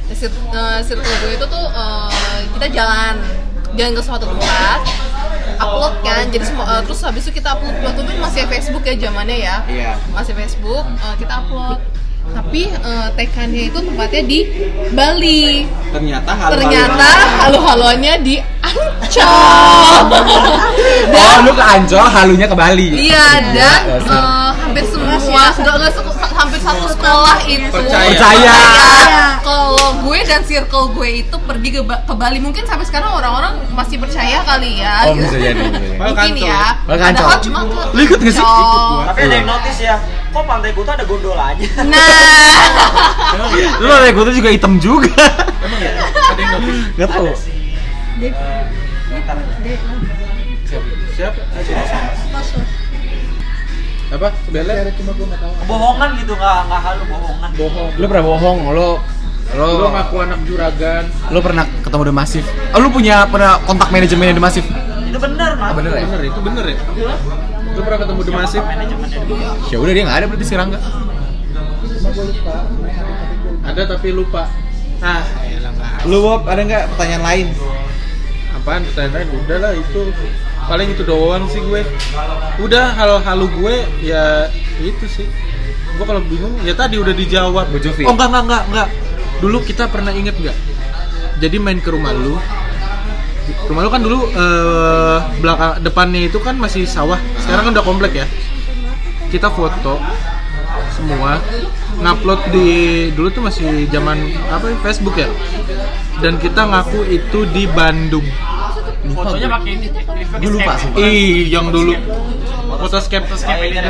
Eh, 0.10 0.80
circle 0.82 1.14
gue 1.22 1.32
itu 1.38 1.46
tuh 1.46 1.66
eh, 1.70 2.10
kita 2.58 2.68
jalan 2.74 3.16
jalan 3.76 3.92
ke 3.94 4.02
suatu 4.02 4.26
tempat 4.26 4.80
upload 5.60 6.00
kan 6.00 6.32
jadi 6.32 6.46
semua 6.48 6.66
eh, 6.80 6.82
terus 6.88 7.04
habis 7.04 7.28
itu 7.28 7.38
kita 7.38 7.60
upload 7.60 7.76
waktu 7.84 8.02
itu 8.08 8.14
masih 8.18 8.42
Facebook 8.48 8.84
ya 8.88 8.96
zamannya 8.96 9.38
ya 9.38 9.56
Iya. 9.68 9.92
masih 10.16 10.34
Facebook 10.34 10.86
eh, 10.88 11.16
kita 11.20 11.34
upload 11.44 11.80
tapi 12.36 12.62
eh, 12.72 13.08
tekannya 13.16 13.64
itu 13.72 13.80
tempatnya 13.82 14.22
di 14.24 14.40
Bali. 14.94 15.68
Ternyata 15.92 16.32
hal 16.36 16.50
ternyata 16.56 17.08
halu-haluannya 17.46 18.14
di 18.24 18.36
Ancol. 18.64 19.26
Oh, 21.18 21.38
lu 21.44 21.52
ke 21.54 21.64
Ancol, 21.64 22.06
halunya 22.08 22.46
ke 22.50 22.56
Bali. 22.58 22.88
iya 23.10 23.42
dan 23.54 23.80
eh, 24.06 24.47
hampir 24.78 24.94
semua 25.18 25.18
enggak 25.50 25.74
enggak 25.74 25.92
se- 25.92 26.06
hampir 26.32 26.60
satu 26.62 26.86
sekolah 26.88 27.38
itu 27.44 27.66
Percaya. 27.68 28.10
Percaya. 28.14 28.58
kalau 29.42 29.74
gue 30.00 30.20
dan 30.22 30.42
circle 30.44 30.94
gue 30.94 31.10
itu 31.24 31.36
pergi 31.40 31.70
ke, 31.72 31.82
Ba- 31.82 32.04
ke 32.04 32.14
Bali 32.14 32.38
mungkin 32.38 32.62
sampai 32.62 32.86
sekarang 32.86 33.10
orang-orang 33.12 33.58
masih 33.74 33.98
percaya 33.98 34.44
kali 34.44 34.78
ya 34.78 35.10
Oh, 35.10 35.14
gitu. 35.14 35.26
bisa 35.26 35.38
jadi. 35.40 35.64
mungkin 35.98 36.34
ya 36.38 36.78
padahal 36.86 37.42
cuma 37.42 37.60
ke 37.64 37.76
Lu 37.90 38.02
ikut 38.04 38.20
nggak 38.20 38.36
sih? 38.36 38.46
Tapi 39.08 39.20
ada 39.20 39.36
yang 39.36 39.48
notice 39.48 39.82
ya 39.82 39.96
kok 40.28 40.44
pantai 40.46 40.72
kuta 40.72 40.92
ada 40.94 41.06
gondolanya 41.06 41.70
nah 41.84 42.06
Lu 43.82 43.90
ada 43.90 44.08
gue 44.08 44.24
tuh 44.24 44.36
juga 44.36 44.50
hitam 44.52 44.78
juga. 44.78 45.10
Emang 45.58 45.82
ya? 45.82 45.92
Ada 46.06 46.38
yang 46.40 46.52
notice? 46.54 46.82
Gak 46.96 47.10
tahu. 47.10 47.28
Siapa? 51.10 51.40
Apa? 54.08 54.28
Beler? 54.52 54.88
bohongan 55.68 56.10
gitu 56.16 56.34
nggak 56.34 56.58
nggak 56.72 56.82
halu 56.82 57.04
bohongan 57.12 57.50
Bohong. 57.60 57.90
Lu 58.00 58.06
pernah 58.08 58.24
bohong, 58.24 58.58
lu 58.72 58.90
lu 59.48 59.68
Lu 59.80 59.88
ngaku 59.88 60.16
anak 60.28 60.40
juragan. 60.44 61.04
lu 61.32 61.40
pernah 61.40 61.64
ketemu 61.84 62.04
The 62.08 62.14
Massive. 62.16 62.48
Oh, 62.76 62.80
lu 62.84 62.88
punya 62.92 63.24
pernah 63.28 63.60
kontak 63.64 63.90
manajemennya 63.92 64.36
The 64.36 64.44
Massive? 64.44 64.68
itu 65.08 65.20
bener 65.24 65.52
Ah, 65.56 65.72
mas 65.72 65.76
bener 65.80 65.92
ya? 65.96 66.04
Bener 66.04 66.22
itu 66.28 66.40
bener 66.44 66.66
ya? 66.68 66.78
Lu 67.78 67.82
pernah 67.86 68.00
ketemu 68.02 68.22
Demasif? 68.26 68.62
manajemennya 68.66 69.20
Ya 69.72 69.78
udah 69.78 69.94
dia 69.94 70.04
nggak 70.04 70.18
ada 70.18 70.26
berarti 70.28 70.46
si 70.46 70.54
Rangga. 70.58 70.80
Ada 73.68 73.82
tapi 73.86 74.10
lupa. 74.12 74.50
Ah, 75.00 75.22
nggak. 75.24 76.10
Lu 76.10 76.18
Bob, 76.26 76.42
ada 76.50 76.62
nggak 76.64 76.84
pertanyaan 76.96 77.24
lain? 77.24 77.48
Apaan? 78.58 78.82
Pertanyaan 78.90 79.30
udah 79.30 79.58
lah 79.62 79.72
itu. 79.78 80.02
Paling 80.68 80.88
itu 80.92 81.04
doang 81.08 81.48
sih 81.48 81.64
gue. 81.64 81.82
Udah 82.60 82.92
hal 83.00 83.24
halu 83.24 83.48
gue 83.56 83.76
ya 84.04 84.52
itu 84.84 85.08
sih. 85.08 85.28
gua 85.98 86.14
kalau 86.14 86.22
bingung 86.30 86.54
ya 86.62 86.78
tadi 86.78 87.00
udah 87.02 87.16
dijawab. 87.16 87.74
Bu 87.74 87.82
Jovi. 87.82 88.06
oh 88.06 88.14
enggak 88.14 88.30
enggak 88.30 88.44
enggak 88.46 88.64
enggak. 88.70 88.88
Dulu 89.42 89.58
kita 89.66 89.90
pernah 89.90 90.14
inget 90.14 90.36
nggak? 90.38 90.58
Jadi 91.42 91.56
main 91.58 91.80
ke 91.82 91.90
rumah 91.90 92.14
lu. 92.14 92.38
Rumah 93.66 93.82
lu 93.82 93.90
kan 93.90 94.02
dulu 94.04 94.30
eh, 94.30 95.18
belakang 95.42 95.82
depannya 95.82 96.28
itu 96.28 96.38
kan 96.38 96.60
masih 96.60 96.86
sawah. 96.86 97.18
Sekarang 97.42 97.72
kan 97.72 97.74
udah 97.80 97.86
komplek 97.88 98.14
ya. 98.14 98.28
Kita 99.32 99.50
foto 99.50 99.98
semua. 100.94 101.42
Ngupload 101.98 102.54
di 102.54 102.70
dulu 103.18 103.34
tuh 103.34 103.42
masih 103.42 103.90
zaman 103.90 104.22
apa 104.54 104.70
ya, 104.70 104.78
Facebook 104.86 105.18
ya? 105.18 105.26
Dan 106.22 106.38
kita 106.38 106.70
ngaku 106.70 107.10
itu 107.10 107.50
di 107.50 107.66
Bandung 107.66 108.26
Fotonya 109.12 109.48
pakai 109.50 109.72
ini. 109.74 109.88
Gue 110.38 110.52
lupa 110.52 110.74
sih. 110.76 110.90
Ih, 110.96 111.48
yang 111.48 111.70
dulu 111.70 111.94
photoscape 112.68 113.26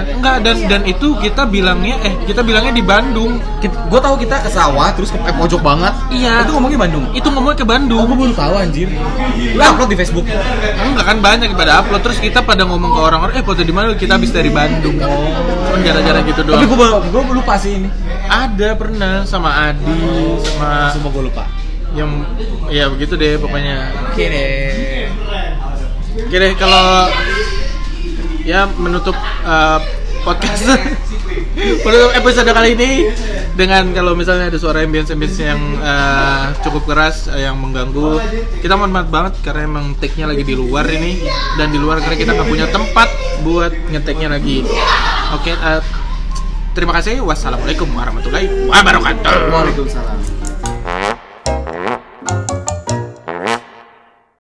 enggak 0.08 0.38
dan 0.46 0.56
dan 0.70 0.82
itu 0.86 1.12
kita 1.18 1.44
bilangnya 1.44 1.98
eh 2.06 2.14
kita 2.24 2.40
bilangnya 2.40 2.72
di 2.72 2.80
Bandung 2.80 3.36
Gue 3.90 4.00
tahu 4.00 4.16
kita 4.16 4.40
ke 4.40 4.48
sawah 4.48 4.94
terus 4.94 5.10
ke 5.10 5.18
eh, 5.18 5.34
pojok 5.34 5.60
banget. 5.60 5.92
Iya. 6.10 6.46
Itu 6.46 6.56
ngomongnya 6.56 6.80
Bandung. 6.80 7.06
itu 7.12 7.28
ngomongnya 7.28 7.58
ke 7.58 7.66
Oh, 7.66 7.70
Bandung 7.70 8.00
gue 8.06 8.18
baru 8.18 8.34
tahu 8.34 8.54
anjir. 8.56 8.88
Lu 9.52 9.62
upload 9.62 9.90
di 9.90 9.98
Facebook. 9.98 10.26
enggak 10.78 11.06
kan 11.06 11.18
banyak 11.20 11.50
pada 11.54 11.82
upload 11.82 12.02
terus 12.02 12.18
kita 12.18 12.40
pada 12.40 12.64
ngomong 12.64 12.92
ke 12.92 13.02
orang-orang 13.02 13.34
eh 13.36 13.44
foto 13.44 13.60
di 13.60 13.74
mana 13.74 13.92
kita 13.94 14.16
habis 14.16 14.30
dari 14.30 14.48
Bandung 14.48 14.96
cuman 14.98 15.80
gara-gara 15.84 16.20
gitu 16.24 16.42
Tapi 16.42 16.64
doang 16.64 17.02
gue 17.04 17.22
gue 17.24 17.36
lupa 17.36 17.54
sih 17.58 17.76
ini. 17.76 17.90
ada 18.26 18.70
pernah 18.74 19.24
sama 19.24 19.50
Adi 19.68 20.00
sama 20.44 20.92
Sumpah 20.92 21.12
gue 21.12 21.24
lupa. 21.26 21.44
yang 21.92 22.12
ya 22.68 22.88
begitu 22.88 23.16
deh 23.16 23.36
pokoknya 23.36 23.90
Oke 24.08 24.24
deh. 24.24 24.87
Oke 26.18 26.36
deh 26.42 26.54
kalau 26.58 27.12
ya 28.48 28.66
menutup 28.80 29.14
uh, 29.46 29.78
podcast 30.26 30.66
menutup 31.86 32.12
episode 32.16 32.50
kali 32.50 32.74
ini 32.74 33.12
dengan 33.54 33.90
kalau 33.94 34.14
misalnya 34.14 34.50
ada 34.50 34.60
suara 34.62 34.82
ambience 34.82 35.14
ambience 35.14 35.38
yang 35.42 35.60
uh, 35.82 36.54
cukup 36.66 36.90
keras 36.90 37.30
uh, 37.30 37.38
yang 37.38 37.58
mengganggu. 37.58 38.18
Kita 38.62 38.74
mohon 38.74 38.94
maaf 38.94 39.10
banget 39.14 39.38
karena 39.46 39.70
emang 39.70 39.94
take-nya 39.98 40.30
lagi 40.30 40.42
di 40.46 40.56
luar 40.58 40.86
ini 40.90 41.22
dan 41.58 41.70
di 41.70 41.78
luar 41.82 42.02
karena 42.02 42.18
kita 42.18 42.32
nggak 42.34 42.50
punya 42.50 42.68
tempat 42.70 43.10
buat 43.46 43.74
ngeteknya 43.94 44.30
lagi. 44.34 44.66
Oke 45.38 45.54
uh, 45.54 45.82
terima 46.74 46.98
kasih. 46.98 47.22
Wassalamualaikum 47.22 47.90
warahmatullahi 47.94 48.70
wabarakatuh. 48.70 49.54
Waalaikumsalam. 49.54 50.37